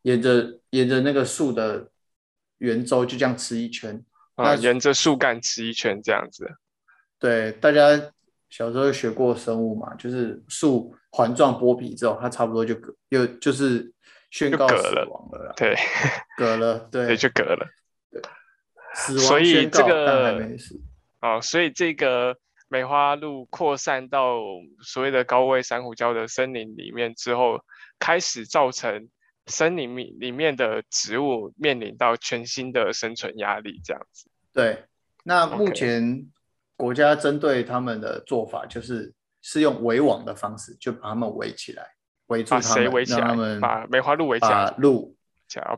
[0.02, 1.90] 沿着沿着那个树的
[2.58, 4.02] 圆周就这样吃一圈，
[4.34, 6.48] 啊，沿着树干吃一圈这样子。
[7.18, 8.12] 对，大家
[8.48, 13.92] 小时候学过生物嘛，就是树环状剥皮之后，它差不多就割，又就是
[14.30, 14.74] 宣告死
[15.10, 15.76] 亡了，对，
[16.38, 17.66] 割了， 对，就割了，
[18.10, 18.22] 对，
[18.94, 20.80] 死亡宣告，但还没死。
[21.20, 22.38] 哦，所以这个。
[22.68, 24.40] 梅花鹿扩散到
[24.82, 27.60] 所谓的高位珊瑚礁的森林里面之后，
[27.98, 29.08] 开始造成
[29.46, 34.28] 森林里里面的植物面临到全新的生存压力，这样子。
[34.52, 34.84] 对，
[35.22, 36.26] 那目前
[36.76, 41.86] 国家针对他们的做法就是是用围网的方式，就把他们围起来，
[42.26, 45.16] 围住他们，让他们把梅花鹿围起来，把鹿，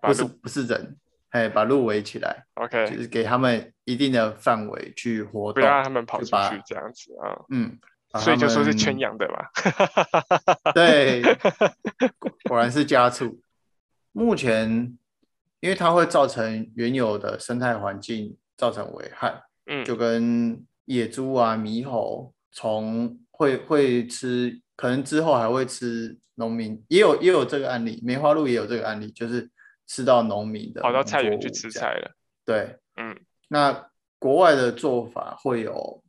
[0.00, 0.96] 不是不是人。
[1.30, 7.36] 哎，把路围起来，OK，就是给他们一定的范围去活动，不要让他们跑出去这样子啊。
[7.50, 7.78] 嗯，
[8.18, 10.72] 所以就说是圈养的嘛。
[10.72, 11.22] 对，
[12.44, 13.42] 果然是家畜。
[14.12, 14.96] 目前，
[15.60, 29.50] 因为它会造成原有的生态环境造成危害，嗯，就跟野猪啊、猕猴、从会会吃，可能之后还会吃农民，也有也有这个案例，梅花鹿也有这个案例，就是。
[29.88, 32.12] 吃到农民的，跑到菜园去吃菜了。
[32.44, 36.04] 对，嗯，那国外的做法会有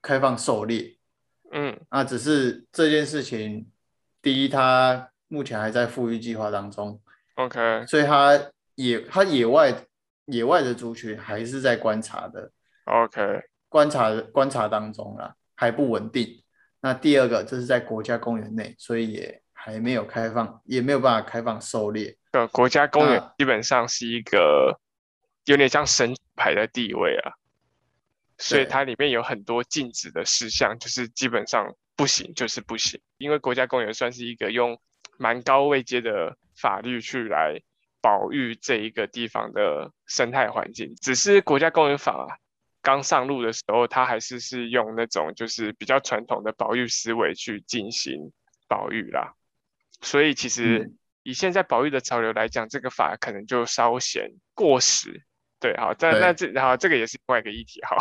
[0.00, 0.96] 开放狩猎，
[1.50, 3.68] 嗯，那只是这件事情，
[4.22, 7.00] 第一，它目前还在富裕计划当中
[7.36, 8.38] ，OK，所以它
[8.74, 9.74] 野它野外
[10.26, 12.50] 野外的族群还是在观察的
[12.84, 16.44] ，OK，观察观察当中啦，还不稳定。
[16.80, 22.17] 那第二个，这是在国家公园内，所以也还没有开放，也没有办法开放狩猎。
[22.32, 24.80] 呃，国家公园基本上是一个
[25.44, 27.32] 有点像神牌的地位啊。
[28.40, 33.00] 所以它里面有很多禁止的事项，就是基本上不行，就是不行。
[33.16, 34.80] 因为国家公园算是一个用
[35.16, 37.60] 蛮高位阶的法律去来
[38.00, 42.38] 保育这一个地方的生态环境，只是国家公园法
[42.80, 48.30] 刚上路的时候，它还是是用那种就是比较传统的保育思维去进行
[48.68, 49.34] 保育啦。
[50.00, 50.92] 所以其实
[51.28, 55.26] 以现在保育的潮流来讲，这个法可能就稍显过时。
[55.60, 57.98] 对，好，但那这然后这个也是另外一个议题，好，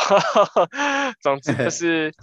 [1.19, 2.13] 总之就 是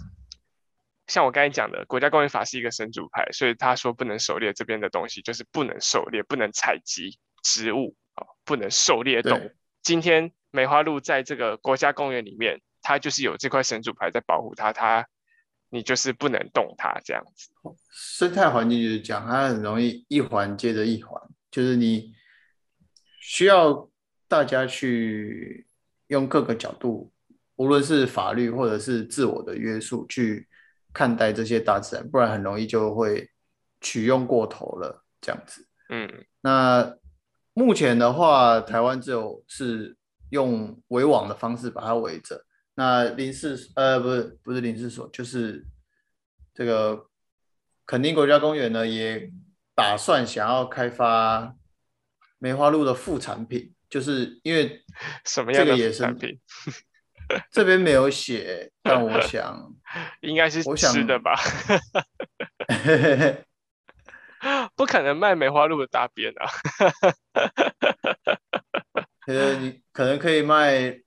[1.05, 9.51] 像我刚才讲的，国家公园法是一个神主牌，所以他说不能狩猎这边的东西，就是不能狩猎，不能采集植物，啊，不能狩猎动物。
[9.83, 15.07] 今天梅花鹿在这个国家公园里面，它就是有这块神主牌在保护它，它
[15.69, 17.49] 你就是不能动它这样子。
[17.89, 22.13] 生态环境就是讲，它很容易一环接着一环，就是你
[23.19, 23.89] 需要。
[24.27, 25.67] 大家去
[26.07, 27.13] 用各个角度，
[27.57, 30.47] 无论是法律或者是自我的约束去
[30.91, 33.29] 看待这些大自然，不然很容易就会
[33.81, 35.05] 取用过头了。
[35.21, 36.97] 这样子，嗯，那
[37.53, 39.95] 目前的话，台湾只有是
[40.31, 42.43] 用围网的方式把它围着。
[42.75, 45.65] 那林氏呃，不是不是林氏所，就是
[46.53, 47.07] 这个
[47.85, 49.31] 垦丁国家公园呢，也
[49.73, 51.55] 打算想要开发
[52.37, 53.73] 梅花鹿的副产品。
[53.87, 54.83] 就是因为
[55.25, 56.37] 什么样的产品？
[57.49, 59.73] 这边没有写， 但我想
[60.21, 61.39] 应该是吃的吧。
[64.75, 66.49] 不可能卖梅花鹿的大便啊！
[69.27, 71.01] 呃，你可能可以卖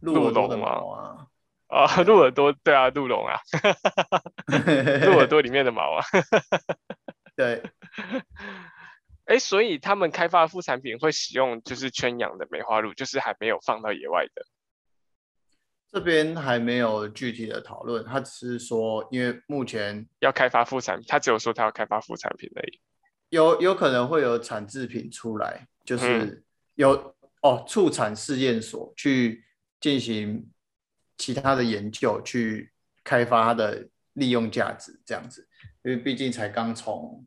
[0.00, 1.26] 鹿龙吗？
[1.68, 3.38] 啊， 鹿耳朵，对啊，鹿茸啊，
[5.04, 6.04] 鹿耳朵里面的毛啊。
[7.36, 7.62] 对。
[9.26, 14.46] 哎，所以他们开发的副产品会使用就是圈养的梅花鹿，就是还没有放到野外的。
[15.92, 22.80] 这边还没有具体的讨论，他只是说，因为目前要开发副产品，他只有说他要开发副产品而已。
[23.28, 26.42] 有有可能会有产制品出来，就是
[26.76, 29.44] 有哦，畜产试验所去
[29.80, 30.48] 进行
[31.16, 32.72] 其他的研究，去
[33.04, 35.46] 开发它的利用价值这样子，
[35.82, 37.26] 因为毕竟才刚从。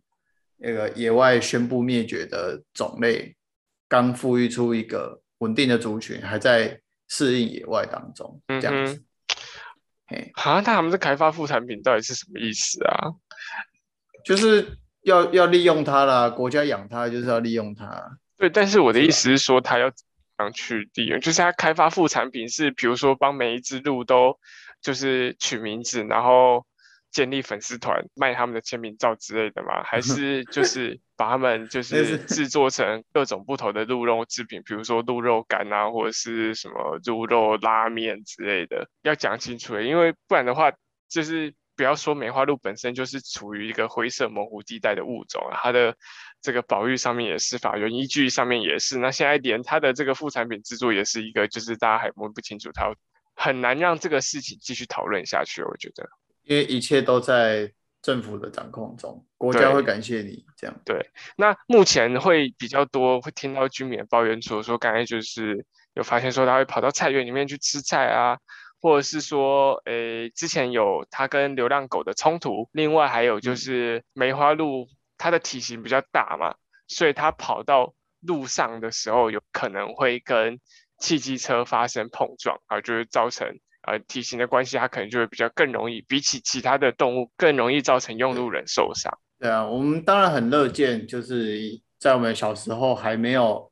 [0.64, 3.36] 那个野外宣布灭绝的种类，
[3.88, 9.02] 刚富裕出一个稳定的族群，还在适应野外当中，这样子。
[10.06, 13.10] 嘿，啊，那他们是开发副产品到底是什么意思啊？
[14.24, 18.20] 就是要要利用它啦，国家养它就是要利用它。
[18.38, 20.06] 对，但是我的意思是说，他要怎
[20.42, 21.20] 样去利用？
[21.22, 24.40] 就是他开发副产品是，比如说帮每一只鹿都
[24.82, 26.66] 就是取名字，然后。
[27.12, 29.84] 建立粉丝团卖他们的签名照之类的吗？
[29.84, 38.88] 还 是就是把他们就是制作成各种不同的鹿肉制品，比如说鹿肉干啊，或者是什么鹿肉拉面之类的？
[39.02, 40.72] 要讲清楚，因为不然的话，
[41.10, 45.96] 就是不要说梅花鹿本身就是处于一个灰色模糊地带的物种，它的
[46.40, 49.00] 这个保育上面也是，法源依据上面也是。
[49.00, 52.94] 那现在连它的这个副产品制作也是一个，就是大家还摸不清楚，它
[53.34, 55.64] 很难让这个事情继续讨论下去。
[55.64, 56.08] 我觉得。
[56.44, 60.82] 因为一切都在政府的掌控中，国家会感谢你这样。
[60.86, 65.66] 对，那目前会比较多会听到居民抱怨说，说刚才就是
[65.96, 68.38] 有发现说他会跑到菜园里面去吃菜啊，
[68.82, 72.70] 或者是说，诶，之前有它跟流浪狗的冲突。
[72.72, 76.56] 另外还有就是梅花鹿，它的体型比较大嘛，
[76.88, 80.60] 所以它跑到路上的时候，有可能会跟
[80.98, 83.48] 汽机车发生碰撞，啊，就是造成。
[83.84, 89.12] 呃，体型的关系，它可能就会比较更容易，比起其他的动物更容易造成用路人受伤。
[89.40, 91.60] 对啊，我们当然很乐见，就是
[91.98, 93.72] 在我们小时候还没有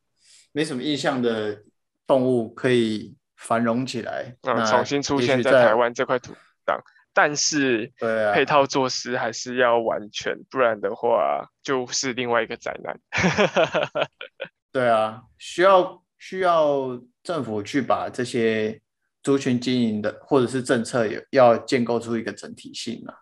[0.52, 1.62] 没什么印象的
[2.08, 6.34] 动物可以繁荣起来，嗯，重新出现在台湾这块土
[6.67, 6.80] 上。
[7.13, 12.99] 但是，对啊，配套措施还是要完全，不然的话就是另外一个灾难。
[14.71, 18.79] 对啊，需要需要政府去把这些。
[19.21, 23.13] 族群经营的或者是政策也要建构出一个整体性啊，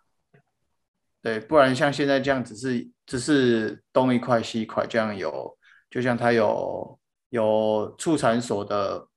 [1.23, 5.57] 对，不然像现在这样只是只是东一块西一块这样有，
[5.89, 6.99] 就像它有
[7.29, 9.07] 有畜产所的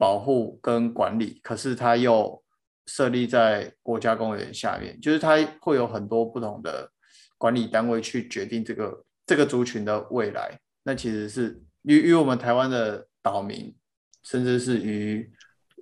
[0.00, 2.42] 保护跟管理，可是它又
[2.86, 6.90] 设立在国家公园下面，就是它会有很多不同的
[7.36, 13.76] 管理单位去决定这个这个族群的未来，那其实是与与我们台湾的岛民，
[14.22, 15.30] 甚至是与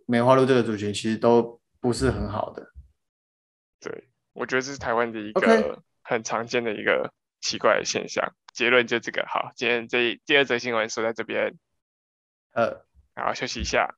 [0.04, 2.72] 梅花鹿这个族群其实都不是很好的，
[3.78, 8.34] 对我觉得这是台湾的一个很常见的一个奇怪的现象。
[8.52, 11.54] 结论就这个，好，今天这第二则新闻说在这边，
[12.50, 13.94] 呃，好，休息一下。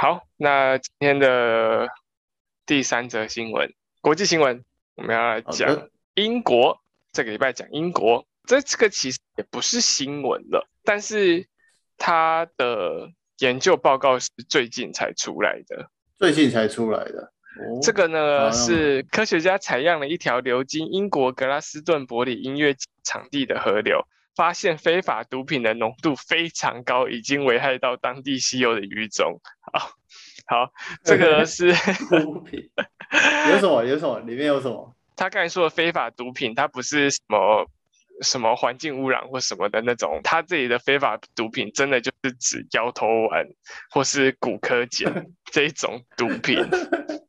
[0.00, 1.88] 好，那今天的
[2.64, 4.62] 第三则新闻，国际新闻，
[4.94, 6.78] 我们要来讲英国。
[7.10, 11.48] 这个礼拜讲英国，这这个其实也不是新闻了，但是
[11.96, 17.32] 它的研究报告是最近才出来的，最近才出来的。
[17.82, 24.06] 这个呢是科学家采样了一条流经英国格拉斯顿伯里音乐场地的河流，
[24.38, 29.40] 发现非法毒品的浓度非常高，已经危害到当地稀有的鱼种。
[29.72, 29.90] 好，
[30.46, 30.72] 好，
[31.02, 31.72] 这个是
[32.08, 32.70] 毒品，
[33.50, 33.84] 有什么？
[33.84, 34.20] 有什么？
[34.20, 34.94] 里面有什么？
[35.16, 37.68] 他刚才说的非法毒品，它不是什么
[38.22, 43.44] 什么环境污染或什么的那种，他这里的非法毒品真的就是指摇头丸
[43.90, 46.64] 或是骨科碱 这种毒品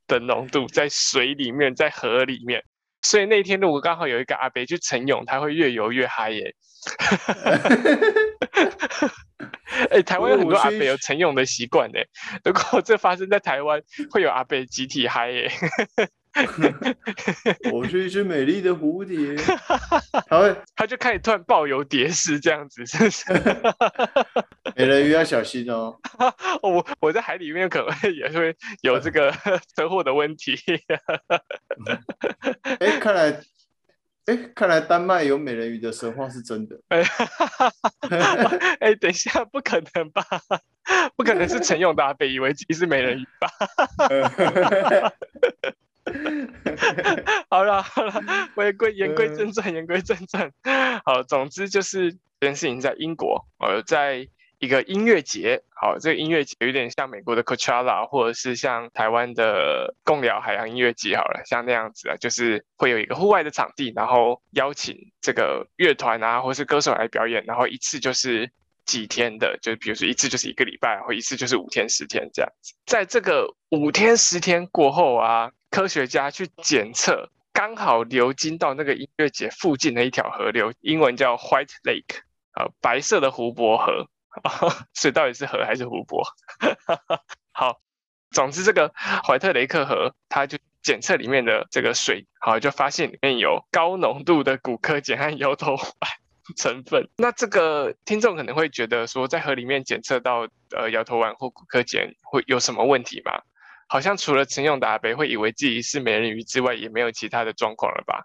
[0.05, 2.63] 的浓度在水里面，在河里面。
[3.01, 6.55] 所以那天如果刚好有一个阿伯去晨泳，他会越游越嗨耶。
[9.91, 11.99] 哎，台湾有很多阿伯有晨泳的习惯呢。
[12.43, 13.81] 如果这发生在台湾，
[14.11, 15.51] 会有阿伯集体嗨耶。
[17.73, 19.35] 我是一只美丽的蝴蝶，
[20.29, 23.25] 他会，他就开始突然抱有蝶式这样子，是不是？
[24.75, 25.97] 美人鱼要小心哦。
[26.61, 29.31] 我我在海里面可能会也会有这个
[29.75, 30.55] 车祸的问题。
[32.79, 33.41] 哎，看来，
[34.25, 36.79] 哎，看来丹麦有美人鱼的神话是真的。
[38.79, 40.23] 哎，等一下，不可能吧？
[41.17, 43.49] 不可能是陈勇大被以为自己是美人鱼吧？
[47.49, 48.13] 好了好了，
[48.55, 50.51] 回归言归正传，言归正传。
[51.03, 54.27] 好，总之就是这件事情在英国，呃，在
[54.59, 55.61] 一个音乐节。
[55.81, 61.15] 好，这个音乐节有点像美国的 Coachella，或者是像台湾的共寮海洋音乐节。
[61.15, 68.51] 好了，像那样子啊，就是会有一个户外的场地，然后邀请这个乐团啊，或是歌手来表演，然后一次就是
[68.85, 72.73] 几天的，就比如说一次就是一个礼拜，或一次就是五天十天这样子。
[72.85, 75.51] 在这个五天十天过后啊。
[75.69, 82.21] 科学家去检测，刚好流经到那个音乐节附近的一条河流，英文叫 White Lake，
[82.53, 84.07] 呃，白色的湖泊河，
[84.93, 86.23] 所以到底是河还是湖泊？
[87.51, 87.79] 好，
[88.31, 88.91] 总之这个
[89.25, 96.11] 怀特雷克河，它就检测里面的这个水，好，就发现里面有高浓度的骨科碱和摇头丸
[96.57, 97.07] 成分。
[97.17, 103.41] 那这个听众可能会觉得说，在河里面检测到呃摇头丸或骨科碱会有什么问题吗？
[103.89, 108.23] 好像除了陈永达北会以为自己是美人鱼之外，也没有其他的状况了吧？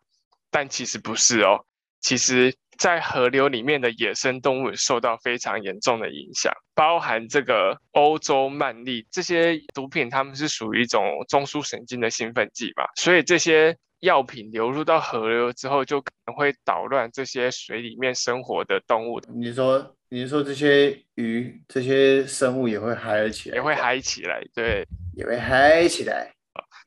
[0.50, 1.64] 但其实不是哦。
[2.00, 13.74] 其实，在河流里面的野生动物受到非常严重的影响，包含这个欧洲曼利这些毒品，它们是属于一种中枢神经的兴奋剂吧，所以这些
[14.04, 19.20] 药品流入到河流之后，就可能会捣乱这些水里面生活的动物。
[19.34, 24.86] 你说，你说这些鱼、这些生物也会嗨起来，也会嗨起来，对。
[25.16, 26.34] 也会嗨起来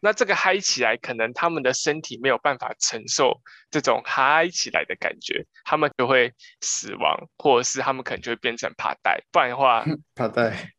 [0.02, 3.40] 那这个嗨起来，可能他们的身体没有办法承受
[3.72, 10.74] 这种嗨起来的感觉，他们就会死亡，或者是他们可能就会变成爬袋，不然的话， 爬 袋，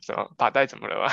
[0.00, 1.12] 什么爬袋怎么了吗？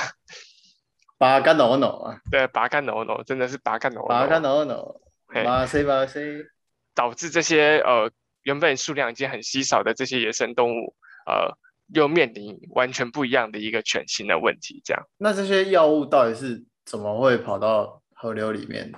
[1.18, 4.96] 拔干挠挠啊，对，拔干挠挠，真的是拔干挠挠，拔干挠挠，
[5.44, 6.46] 马西马西，
[6.94, 8.12] 导致这些呃
[8.44, 10.96] 原本数量已经很稀少的这些野生动物，
[11.26, 11.58] 呃。
[11.94, 15.08] 又面临完全不一样的一个全新的问题，这样。
[15.20, 18.92] 那这些药物到底是怎么会跑到河流里面？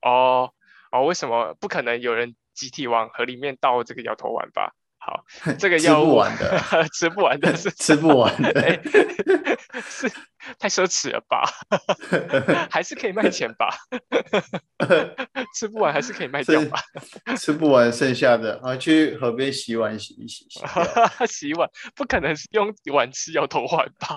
[0.00, 0.50] 哦
[0.90, 4.74] 哦，为什么不可能有人集体往河里面倒这个摇头丸吧？
[5.04, 5.24] 好，
[5.58, 6.22] 这个药物
[6.94, 8.80] 吃不完的，是 吃不完的，
[9.84, 10.08] 是
[10.60, 11.42] 太奢侈了吧？
[12.70, 13.68] 还是可以卖钱吧？
[15.56, 16.80] 吃不完还是可以卖掉吧？
[17.36, 20.46] 吃不完剩下的啊，去河边洗碗洗一洗。
[21.26, 24.16] 洗碗不可能是用碗吃摇头丸吧？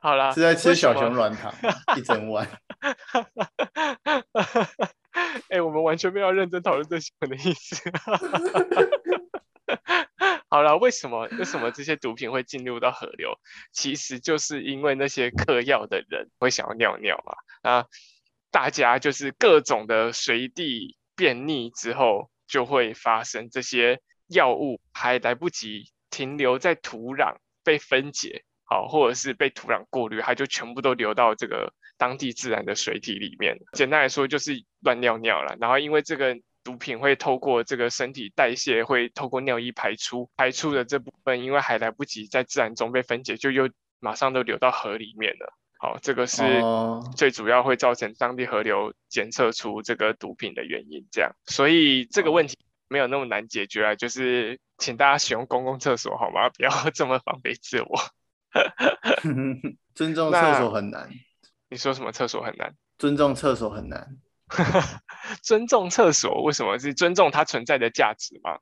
[0.00, 1.52] 好啦，是在吃小熊软糖
[1.98, 2.48] 一整碗。
[5.48, 7.90] 哎，我们完全没有认真讨论这些的意思。
[10.48, 13.38] 好了，为什么为什么这些毒品会进入到河流？
[13.72, 17.22] 其实就是因为那些嗑药的人会想要尿尿
[17.62, 17.70] 啊。
[17.70, 17.86] 啊，
[18.50, 31.72] 大家就是各种的随地便溺之后，就会发生这些药物还来不及停留在土壤被分解，好，或者是被土壤过滤，它就全部都流到这个。
[32.00, 35.54] 当地自然的水体里面，简单来说就是乱尿尿了。
[35.60, 36.34] 然后因为这个
[36.64, 45.52] 毒品会透过这个身体代谢，会透过尿液排出，排出的这部分因为还来不及在自然中被分解，就又马上都流到河里面了。
[45.78, 46.42] 好，这个是
[47.16, 51.06] 最主要会造成当地河流检测出这个毒品的原因。
[51.12, 52.56] 这样，所以这个问题
[52.88, 56.48] 没有那么难解决啊，就是请大家使用公共厕所好吗？
[56.56, 58.00] 不要这么防备自我。
[59.94, 61.10] 尊重厕所很难。
[61.70, 62.74] 你说什么厕所很难？
[62.98, 64.08] 尊重厕所很难。
[65.44, 68.58] 尊重厕所为什么是尊重它存在的价值吗？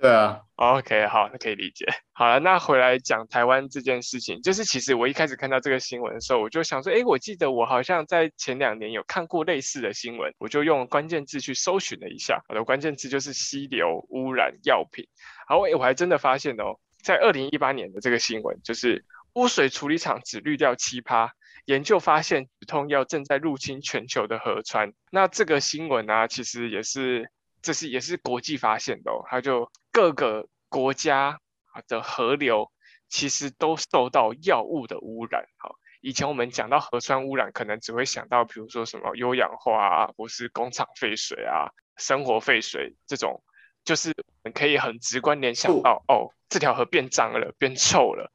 [0.00, 1.84] 对啊，OK，好，那可以理解。
[2.12, 15.04] 好了，那回来讲台湾这件事情，就是其实我一开始看到这个新闻的时候，我就想说，哎，我记得我好像在前两年有看过类似的新闻，我就用关键字去搜寻了一下，我的关键字就是溪流污染药品。
[15.48, 21.32] 好，我还真的发现哦，在二零一八年的这个新闻，就是污水处理厂只滤掉七趴。
[21.68, 24.94] 研究发现止痛药正在入侵全球的河川。
[25.10, 29.22] 那这个新闻呢，其实也是，这是也是国际发现的哦。
[29.28, 31.38] 它就各个国家
[31.86, 32.72] 的河流
[33.10, 35.44] 其实都受到药物的污染。
[35.58, 43.42] 好，以前我们讲到河川污染，可能只会想到，比如说什么优氧化啊，或是工厂废水啊、生活废水这种，
[43.84, 44.14] 就是
[44.54, 48.32] 可以很直观联想到，哦，这条河变脏了，变臭了。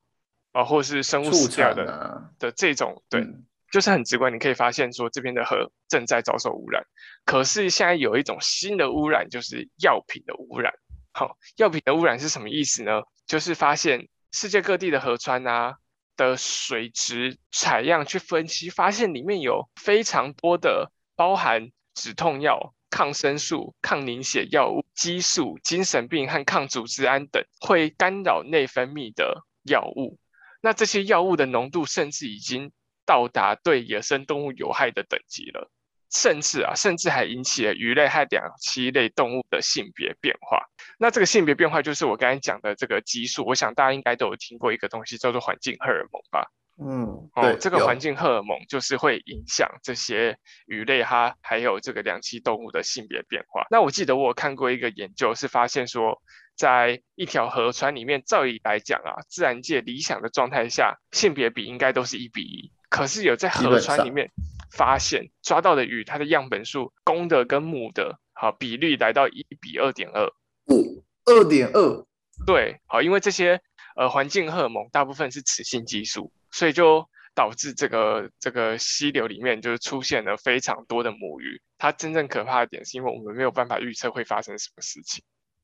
[0.54, 3.28] 啊，或是生物死掉的的这种，对，
[3.72, 6.86] 就是很直观，你可以发现说这边的河正在遭受污染。
[7.26, 10.72] 可是现在有一种新的污染，就是药品的污染。
[11.12, 13.02] 好，药品的污染是什么意思呢？
[13.26, 15.76] 就是发现世界各地的河川啊
[16.16, 30.20] 的水质采样去分析，发现里面有非常多的包含止痛药、抗生素、抗凝血药物、激素、精神病和抗组织胺等会干扰内分泌的药物。
[30.66, 32.72] 那这些药物的浓度甚至已经
[33.06, 35.70] 到达对野生动物有害的等级了，
[36.10, 40.64] 甚至啊，甚至还引起了鱼类和两栖类动物的性别变化。
[40.98, 46.50] 那这个性别变化就是我刚才讲的这个激素，我想大家应该都有听过一个东西叫做环境荷尔蒙吧？
[46.82, 53.68] 嗯，哦，这个环境荷尔蒙就是会影响这些鱼类哈，还有这个两栖动物的性别变化。
[53.70, 56.22] 那我记得我有看过一个研究，是发现说。
[56.56, 62.72] 在一条河川里面，照理来讲啊，自然界理想的状态下，性别比应该都是一比一。
[62.90, 64.32] 可是有在河川里面
[64.72, 70.28] 发现抓到的鱼，它的样本数公的跟母的，好比率来到一比二点二，
[70.68, 72.06] 五二点二。
[72.46, 73.60] 对，好，因为这些
[73.96, 81.62] 呃环境荷尔蒙大部分是雌性激素，所以就导致这个这个溪流里面就是出现了非常多的母鱼。
[81.80, 85.24] 它真正可怕的点是因为我们没有办法预测会发生什么事情。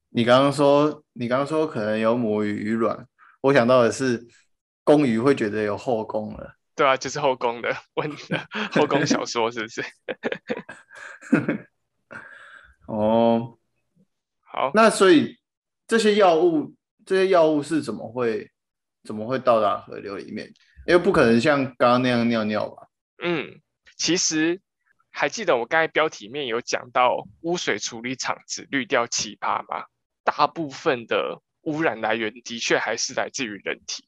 [0.09, 3.07] 你刚刚说，你刚刚说可能有母鱼鱼卵，
[3.41, 4.27] 我想到的是
[4.83, 6.55] 公鱼会觉得有后宫了。
[6.75, 8.11] 对啊，就是后宫的问
[8.71, 9.83] 后宫小说是不是？
[12.87, 13.57] 哦，
[14.41, 15.37] 好，那所以
[15.87, 16.73] 这些药物，
[17.05, 18.49] 这些药物是怎么会
[19.03, 20.47] 怎么会到达河流里面？
[20.87, 22.87] 因为不可能像刚刚那样尿尿吧？
[23.23, 23.61] 嗯，
[23.97, 24.61] 其实。
[25.11, 29.85] 还记得我刚才标题面有讲到污水处理厂只滤掉奇葩吗？
[30.29, 34.07] 大部分的污染来源的确还是来自于人体。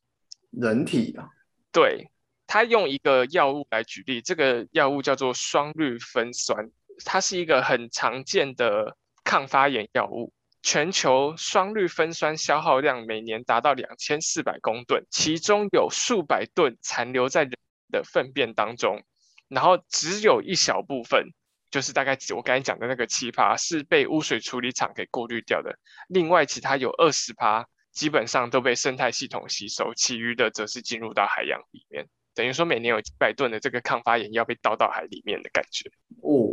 [0.51, 1.29] 人体啊？
[1.71, 2.11] 对，
[2.45, 6.69] 他用一个药物来举例，这个药物叫做双氯芬酸，
[7.03, 10.31] 它是一个很常见的抗发炎药物。
[10.61, 17.53] 全球双氯芬酸消耗量每年达到两千四百公吨，其中有数百吨残留在人
[17.89, 19.01] 的粪便当中。
[19.47, 21.31] 然后只有一小部分，
[21.71, 32.05] 就是大概我刚才讲的那个七趴是被污水处理厂给过滤掉的，另外其他有二十趴基本上都被生态系统吸收，其余的则是进入到海洋里面。
[32.33, 35.89] 等于说每年有几百吨的这个抗发炎药被倒到海里面的感觉。
[36.21, 36.47] 哦，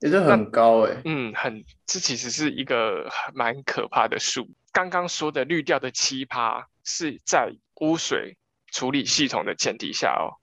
[0.00, 1.00] 也是很高哎。
[1.04, 4.48] 嗯，很，这其实是一个蛮可怕的数。
[4.72, 8.36] 刚刚说的滤掉的七趴是在污水
[8.72, 10.38] 处理系统的前提下哦。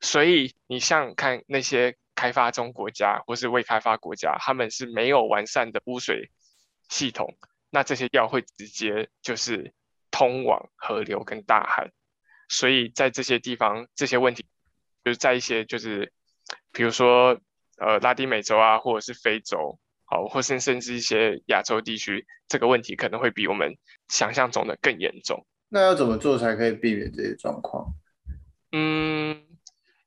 [0.00, 6.32] 所以你像看那些开发中国家或是未开发国家，他们是没有完善的污水
[6.88, 7.38] 系统，
[7.70, 9.72] 那这些药会直接就是
[10.10, 11.92] 通往河流跟大海。
[12.48, 14.44] 所以在这些地方，这些问题
[15.04, 16.12] 就是在一些就是
[16.72, 17.38] 比如说
[17.76, 25.46] 呃拉丁美洲啊，或者是非洲，好，或是甚至一些亚洲地区，这个问题可能会比我们想象中的更严重。
[25.68, 27.94] 那要怎么做才可以避免这些状况？
[28.72, 29.47] 嗯。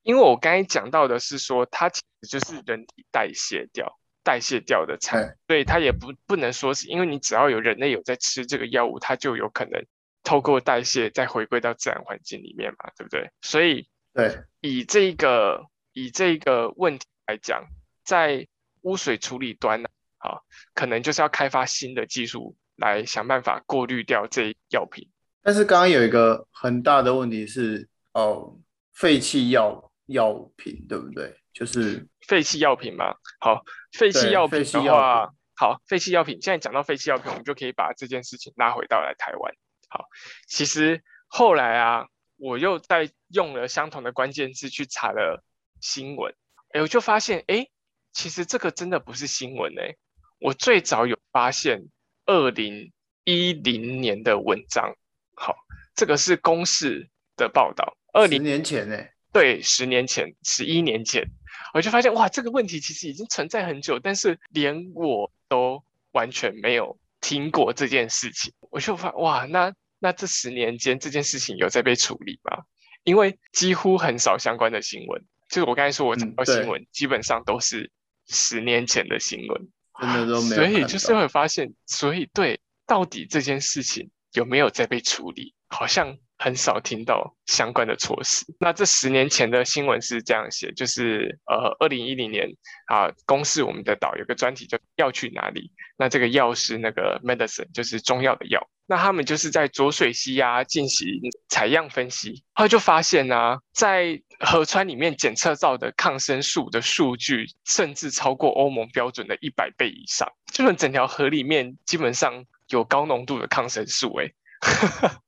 [0.03, 9.85] 因为我刚才讲到的是说，它其实就是人体代谢掉、代谢掉的产，所以它也不不能说是因为你只要有人类有在吃这个药物，它就有可能
[10.23, 13.29] 透过代谢再回归到自然环境里面嘛，对不对？
[13.41, 17.63] 所以，对，以这个以这个问题来讲，
[18.03, 18.47] 在
[18.81, 20.43] 污水处理端呢，好，
[20.73, 25.07] 可能就是要开发新的技术来想办法过滤掉这药品。
[25.43, 28.57] 但是刚刚有一个很大的问题是，哦，
[28.93, 29.90] 废弃药。
[30.11, 31.35] 药品对不对？
[31.53, 33.15] 就是废弃药品嘛。
[33.39, 33.63] 好，
[33.97, 39.53] 废弃药品的话，好，废弃药品，现在讲到废弃药品，我们就可以把这件事情拉回到来台湾。
[39.89, 40.05] 好，
[40.47, 42.07] 其实后来啊，
[42.37, 45.43] 我又在用了相同的关键字去查了
[45.81, 46.33] 新闻，
[46.69, 47.67] 哎，我就发现，哎，
[48.13, 49.95] 其实这个真的不是新闻哎，
[50.39, 51.89] 我最早有发现
[52.25, 52.93] 二零
[53.25, 54.95] 一零年的文章，
[55.35, 55.55] 好，
[55.95, 58.97] 这个是公视的报道，二零年前呢，
[59.31, 61.25] 对，十年前，十一年前。
[61.73, 68.51] 我就发现哇，这个问题其实已经存在很久，但是连我都完全没有听过这件事情。
[68.69, 72.63] 我就发哇，那那这十年间这件事情有在被处理吗？
[73.03, 77.89] 因为几乎很少相关的新闻，就是我刚才说我找到新闻，基本上都是
[78.27, 79.69] 十年前的新闻，
[80.01, 80.55] 真的都没有。
[80.55, 85.55] 所以就是会发现，所以对，到底这件事情有没有在被处理？
[85.69, 86.17] 好像。
[86.41, 88.43] 很少听到相关的措施。
[88.59, 92.49] 那这十年前的新闻是这样写，就是呃，二零一零年
[92.87, 95.71] 啊，公示我们的岛有个专题叫“药去哪里”。
[95.97, 98.67] 那这个药是那个 medicine，就是中药的药。
[98.87, 101.07] 那他们就是在浊水溪啊进行
[101.47, 110.27] 采样分析，后来就发现呢，在河川里面检测到的抗生素的数据，甚至超过欧盟标准的一百倍以上。
[110.51, 114.31] 就是整条河里面基本上有高浓度的抗生素，哎。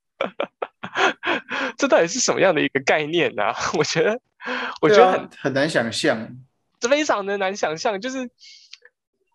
[1.77, 3.43] 这到底是什么样的一个概念呢？
[3.77, 4.19] 我觉得，
[4.81, 6.29] 我觉得很很难想象，
[6.79, 7.99] 这非常的难想象。
[7.99, 8.29] 就是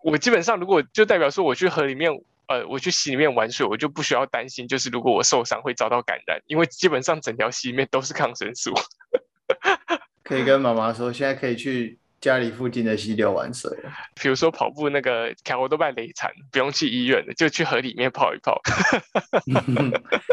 [0.03, 2.11] 我基本上，如果就代表说我去河里面，
[2.47, 8.73] 呃，我去溪里面玩水，我就不需要担心，就是如果我受伤会遭到感染，因为基本上整条溪里面都是抗生素。
[10.23, 13.91] 可以跟妈妈说，现在可以去家里附近的溪流玩水了。
[14.15, 18.61] 比如说跑步那个卡我都被雷残，不用去医院了，就去河里面泡一泡，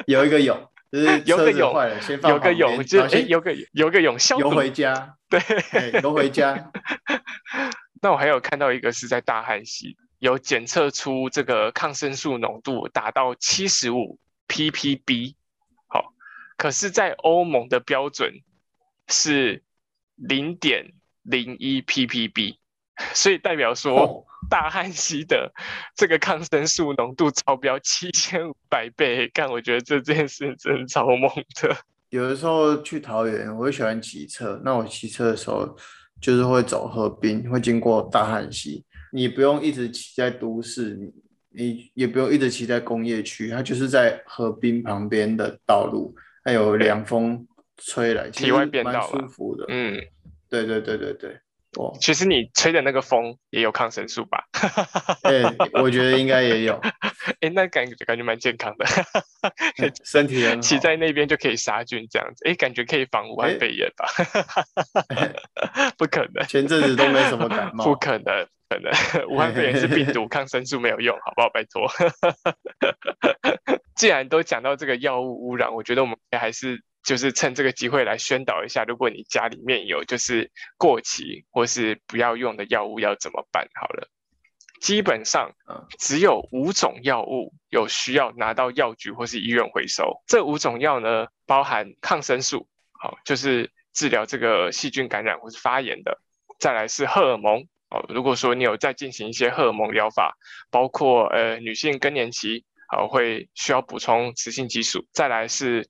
[0.06, 0.58] 有一个泳。
[1.26, 1.74] 游个泳，
[2.24, 5.40] 游个泳，就哎，游个游个泳，游回家，对，
[6.02, 6.72] 游回家。
[8.02, 15.34] 那我还有看到一个是在大汉溪，有检测出这个抗生素浓度达到七十五 ppb，
[15.88, 16.14] 好，
[16.58, 18.42] 可是，在欧盟的标准
[19.08, 19.64] 是
[20.16, 20.94] 零点
[21.24, 22.58] 零一 ppb，
[23.14, 24.26] 所以代表说。
[24.48, 25.52] 大汉溪的
[25.96, 31.28] 这个抗生素浓度超标七千五百倍，但，我觉得这件事真的超猛
[31.60, 31.76] 的。
[32.10, 34.62] 有的时候去桃园，我会喜欢骑车。
[34.64, 35.76] 那我骑车的时候，
[36.22, 38.86] 就是会走河滨，会经过大汉溪。
[39.12, 41.12] 你不用一直骑在都市，你
[41.66, 49.66] 你也不用一直骑在工业区，它就是在河滨旁边的道路，还有凉风吹来，体外变道舒服的。
[49.70, 50.00] 嗯，
[50.48, 51.36] 对对对对对。
[52.00, 54.44] 其实你吹的那个风也有抗生素吧？
[55.24, 56.80] 对，我觉得应该也有。
[57.42, 58.86] 哎，那感觉感觉蛮健康的，
[60.06, 62.48] 身体骑在那边就可以杀菌这样子。
[62.48, 64.06] 哎，感觉可以防武汉肺炎吧？
[65.98, 67.86] 不可能，前阵子都没什么感冒。
[67.86, 68.92] 不可能，可能
[69.28, 71.50] 武汉肺炎是病毒，抗生素没有用，好不好？
[71.50, 71.90] 拜托。
[73.96, 76.84] 既然都讲到这个药物污染，我觉得我们还是。
[77.06, 83.68] 就是趁这个机会来宣导一下，如果你家里面有就是过期或是不要用的药物要怎么办？
[83.80, 84.10] 好了，
[84.82, 85.52] 基本上
[86.00, 90.20] 只有五种药物有需要拿到药局或是医院回收。
[90.26, 92.68] 这五种药呢，包含抗生素，
[93.00, 96.12] 好，就是治疗这个细菌感染或是发炎的；
[96.60, 100.36] 再来是荷尔蒙，哦，如果说你有在进行一些荷尔蒙疗法，
[100.72, 105.88] 包括呃女性更年期，好会需要补充雌性激素；再来是。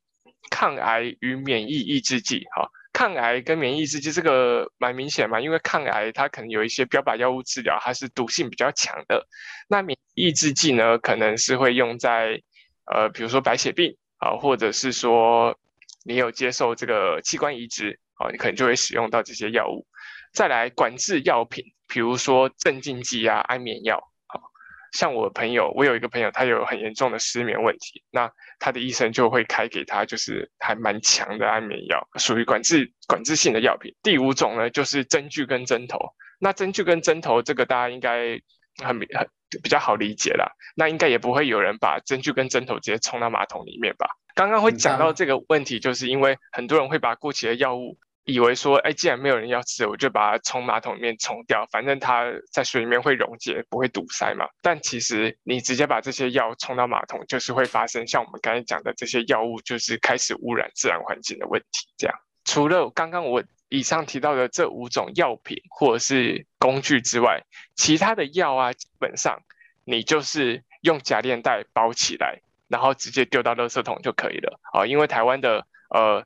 [0.49, 9.27] 抗癌与免疫抑制剂，哈，抗癌跟免疫抑制剂这个蛮明显嘛，因为抗癌它可能有一些标靶药物治疗，它是毒性比较强的。
[9.67, 12.41] 那免疫抑制剂呢，可能是会用在
[12.85, 15.57] 呃，比如说白血病啊，或者是说
[16.05, 19.85] 你有接受这个器官移植啊，你可能就会使用到这些药物。
[20.33, 24.11] 再来管制药品，比如说镇静剂啊、安眠药。
[24.95, 33.93] 像我朋友，我有一个朋友，他有很严重的失眠问题，那他的医生就会开给他，就是还蛮强的安眠药，属于管制管制性的药品。
[34.01, 35.99] 第五种呢，就是针具跟针头。
[36.39, 38.39] 那针具跟针头这个大家应该
[38.81, 39.27] 很很
[39.61, 40.49] 比较好理解啦。
[40.77, 44.07] 那应该也不会有人把针具跟针头直接冲到马桶里面吧？
[44.33, 47.97] 刚刚会讲到这个问题，就是因为很多人会把过期的药物。
[48.25, 54.47] 以为说，哎，既然没有人要吃，我就把它从马桶里面冲掉，反正它在水里面会溶解，不会堵塞嘛。
[54.63, 61.87] 但其实你直接把这些药冲到马桶，就是会发生像我们刚才讲的这些药物，就是开始污染自然环境的问题。
[61.97, 67.43] 这样，除了刚刚我以上提到的这五种药品或者是工具之外，
[67.75, 69.39] 其他的药啊，基本上
[69.83, 74.87] 你就是用假链袋包起来，然后直接丢到垃圾桶就可以了啊。
[74.87, 76.25] 因为台湾的呃。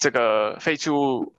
[0.00, 1.34] 这个废弃物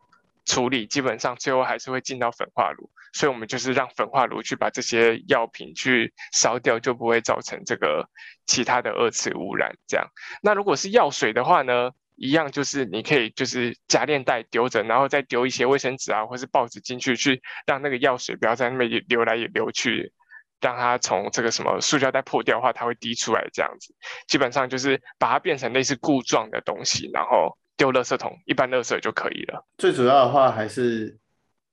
[0.45, 8.07] 处理，基本上最后还是会进到焚化炉，所以我们就是让焚化炉去把这些药品去烧掉，就不会造成这个
[8.45, 9.71] 其他的二次污染。
[9.87, 10.07] 这样，
[10.43, 20.11] 那如果是药水的话呢，一样就是你可以就是夹链袋丢着，然后再丢一些卫生纸啊或是报纸进去，去让那个药水不要在那边流来流去，
[20.59, 23.95] 让它从这个什么塑胶袋破掉的话，它会滴出来这样子。
[24.27, 27.57] 基本上就是把它变成类似固状的东西，然后。
[27.77, 29.65] 丢垃圾桶，一般垃圾就可以了。
[29.77, 31.17] 最主要的话还是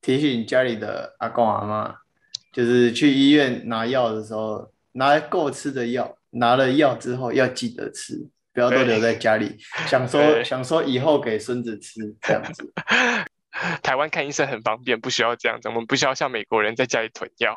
[0.00, 1.94] 提醒家里的阿公阿妈，
[2.52, 12.72] 就是去医院拿药的时候，拿够吃的药，拿了药之后要记得吃，不要都留在家里，想说想说以后给孙子吃这样子。
[13.82, 17.56] 台湾看医生很方便，不需要这样子，我们不需要像美国人在家里囤药。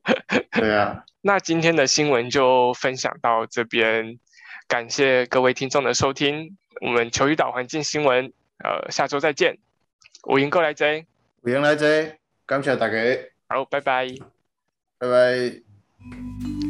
[0.52, 4.18] 对啊，那今天的新闻就分享到这边，
[4.66, 6.56] 感谢各位听众的收听。
[6.80, 9.58] 我们球鱼岛环境新闻，呃，下周再见。
[10.22, 11.06] 我赢哥来追，
[11.42, 12.96] 我赢来追，感谢大家，
[13.48, 14.08] 好，拜拜，
[14.98, 16.63] 拜拜。